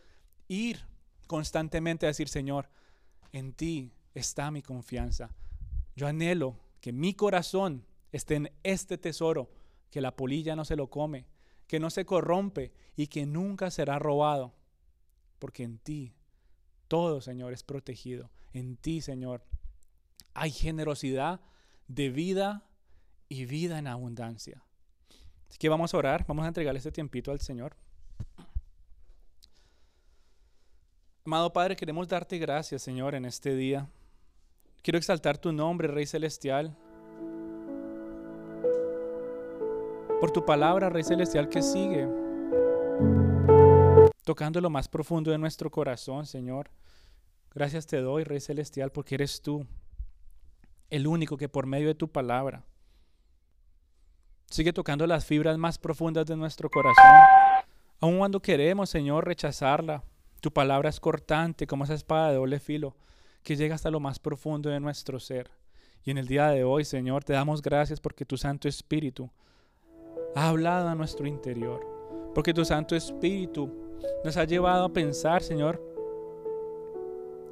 [0.50, 0.86] ir
[1.26, 2.70] constantemente a decir, Señor,
[3.32, 5.30] en ti está mi confianza.
[5.96, 9.50] Yo anhelo que mi corazón esté en este tesoro,
[9.90, 11.28] que la polilla no se lo come,
[11.68, 14.54] que no se corrompe y que nunca será robado.
[15.40, 16.16] Porque en ti
[16.88, 18.32] todo, Señor, es protegido.
[18.54, 19.44] En ti, Señor,
[20.34, 21.42] hay generosidad
[21.88, 22.64] de vida
[23.30, 24.64] y vida en abundancia.
[25.50, 27.76] Así que vamos a orar, vamos a entregarle este tiempito al Señor.
[31.26, 33.90] Amado Padre, queremos darte gracias, Señor, en este día.
[34.82, 36.78] Quiero exaltar tu nombre, Rey Celestial.
[40.20, 42.08] Por tu palabra, Rey Celestial, que sigue
[44.24, 46.70] tocando lo más profundo de nuestro corazón, Señor.
[47.54, 49.66] Gracias te doy, Rey Celestial, porque eres tú,
[50.90, 52.64] el único que por medio de tu palabra
[54.48, 57.06] sigue tocando las fibras más profundas de nuestro corazón.
[58.00, 60.04] Aun cuando queremos, Señor, rechazarla,
[60.42, 62.96] tu palabra es cortante como esa espada de doble filo
[63.44, 65.52] que llega hasta lo más profundo de nuestro ser.
[66.04, 69.30] Y en el día de hoy, Señor, te damos gracias porque tu Santo Espíritu
[70.38, 71.82] ha hablado a nuestro interior.
[72.36, 73.70] Porque tu Santo Espíritu
[74.24, 75.82] nos ha llevado a pensar, Señor,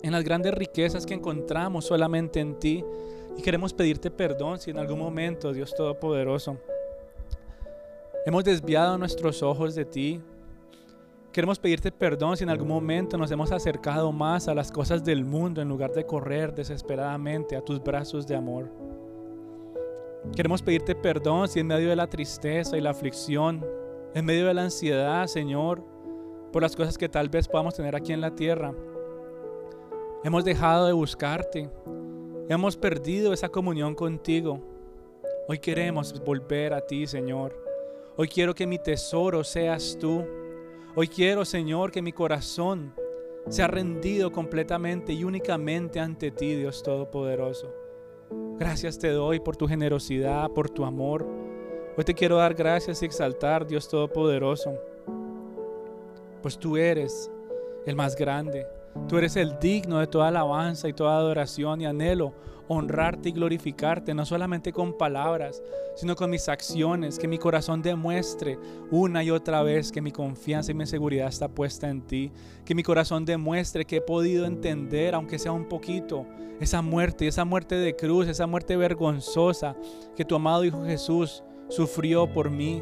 [0.03, 2.85] en las grandes riquezas que encontramos solamente en ti.
[3.37, 6.57] Y queremos pedirte perdón si en algún momento, Dios Todopoderoso,
[8.27, 10.21] hemos desviado nuestros ojos de ti.
[11.33, 15.25] Queremos pedirte perdón si en algún momento nos hemos acercado más a las cosas del
[15.25, 18.69] mundo en lugar de correr desesperadamente a tus brazos de amor.
[20.33, 23.65] Queremos pedirte perdón si en medio de la tristeza y la aflicción,
[24.13, 25.83] en medio de la ansiedad, Señor,
[26.51, 28.73] por las cosas que tal vez podamos tener aquí en la tierra,
[30.23, 31.69] hemos dejado de buscarte,
[32.49, 34.61] hemos perdido esa comunión contigo.
[35.47, 37.55] Hoy queremos volver a ti, Señor.
[38.17, 40.25] Hoy quiero que mi tesoro seas tú.
[40.95, 42.93] Hoy quiero, Señor, que mi corazón
[43.49, 47.84] sea rendido completamente y únicamente ante ti, Dios Todopoderoso.
[48.57, 51.25] Gracias te doy por tu generosidad, por tu amor.
[51.97, 54.73] Hoy te quiero dar gracias y exaltar, Dios Todopoderoso,
[56.41, 57.31] pues tú eres
[57.85, 58.67] el más grande.
[59.07, 62.33] Tú eres el digno de toda alabanza y toda adoración y anhelo
[62.67, 65.61] honrarte y glorificarte, no solamente con palabras,
[65.95, 68.57] sino con mis acciones, que mi corazón demuestre
[68.91, 72.31] una y otra vez que mi confianza y mi seguridad está puesta en ti,
[72.65, 76.25] que mi corazón demuestre que he podido entender, aunque sea un poquito,
[76.59, 79.75] esa muerte, esa muerte de cruz, esa muerte vergonzosa
[80.15, 82.81] que tu amado Hijo Jesús sufrió por mí,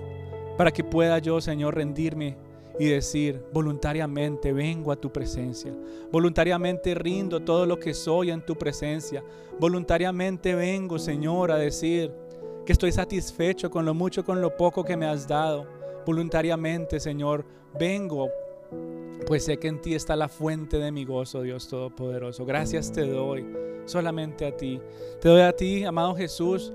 [0.58, 2.38] para que pueda yo, Señor, rendirme
[2.80, 5.72] y decir, voluntariamente vengo a tu presencia,
[6.12, 9.24] voluntariamente rindo todo lo que soy en tu presencia,
[9.60, 12.12] voluntariamente vengo, Señor, a decir
[12.66, 15.68] que estoy satisfecho con lo mucho, con lo poco que me has dado.
[16.06, 17.46] Voluntariamente, Señor,
[17.78, 18.30] vengo,
[19.28, 22.46] pues sé que en ti está la fuente de mi gozo, Dios Todopoderoso.
[22.46, 23.46] Gracias te doy,
[23.86, 24.80] solamente a ti.
[25.22, 26.74] Te doy a ti, amado Jesús.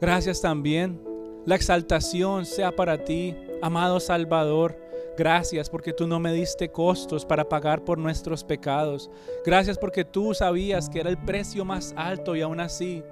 [0.00, 1.00] Gracias también.
[1.46, 4.89] La exaltación sea para ti, amado Salvador.
[5.20, 9.10] Gracias porque tú no me diste costos para pagar por nuestros pecados.
[9.44, 13.02] Gracias porque tú sabías que era el precio más alto y aún así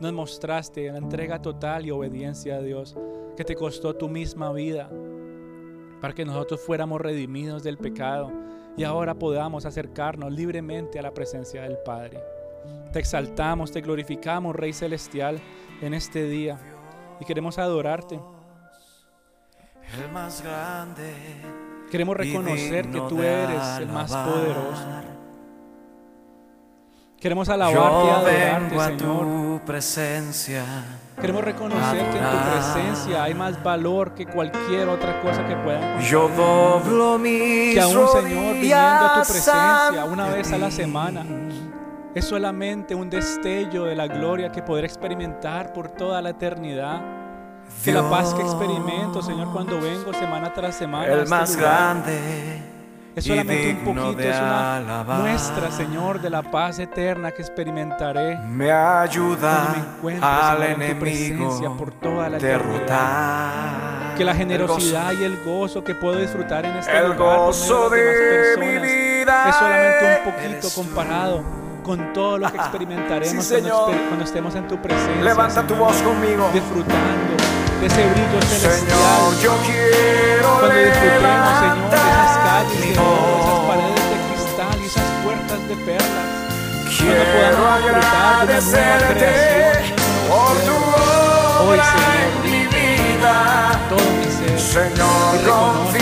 [0.00, 2.96] nos mostraste la entrega total y obediencia a Dios
[3.36, 4.90] que te costó tu misma vida
[6.00, 8.32] para que nosotros fuéramos redimidos del pecado
[8.76, 12.18] y ahora podamos acercarnos libremente a la presencia del Padre.
[12.92, 15.40] Te exaltamos, te glorificamos, Rey Celestial,
[15.80, 16.58] en este día
[17.20, 18.18] y queremos adorarte.
[19.94, 21.12] El más grande.
[21.90, 24.86] Queremos reconocer que tú eres el más poderoso.
[27.20, 28.98] Queremos alabarte y adorarte, a Señor.
[28.98, 30.64] tu presencia.
[31.20, 36.00] Queremos reconocer que en tu presencia hay más valor que cualquier otra cosa que pueda.
[36.00, 41.24] Yo doblo mis Que aún, Señor, viniendo a tu presencia una vez a la semana,
[42.14, 47.21] es solamente un destello de la gloria que poder experimentar por toda la eternidad.
[47.84, 51.04] Que la paz que experimento, Señor, cuando vengo semana tras semana.
[51.04, 52.62] a El este más lugar, grande.
[53.14, 55.20] Es solamente un poquito, de es una alabar.
[55.20, 61.76] muestra, Señor, de la paz eterna que experimentaré Me ayuda me al Señor, en enemigo
[61.76, 64.14] por toda la derrotar.
[64.16, 67.18] Que la El generosidad gozo- y el gozo que puedo disfrutar en este El lugar
[67.38, 71.42] gozo de de mi personas vida es solamente un poquito comparado
[71.82, 75.22] con todo lo que experimentaremos Sí, cuando, cuando estemos en tu presencia.
[75.22, 76.48] Levanta tu voz conmigo.
[76.52, 77.36] Disfrutando
[77.82, 78.78] de ese brillo celestial.
[78.78, 84.86] Señor, yo quiero Cuando disfrutemos, Señor, de esas calles, Señor, esas paredes de cristal y
[84.86, 86.28] esas puertas de perlas.
[86.96, 89.32] Cuando podamos disfrutar de una nueva creación, de
[90.28, 90.78] por tu.
[91.64, 93.34] Hoy, Señor, en mi vida.
[93.88, 94.60] todo mi ser.
[94.60, 96.01] Señor,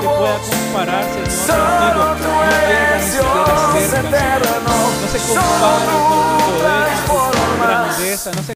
[0.00, 2.34] que pueda compararse, Señor, contigo.
[2.44, 4.64] No llega ni siquiera cerca, Señor.
[5.00, 8.52] No se compara tú con tu poder, con tu grandeza, no se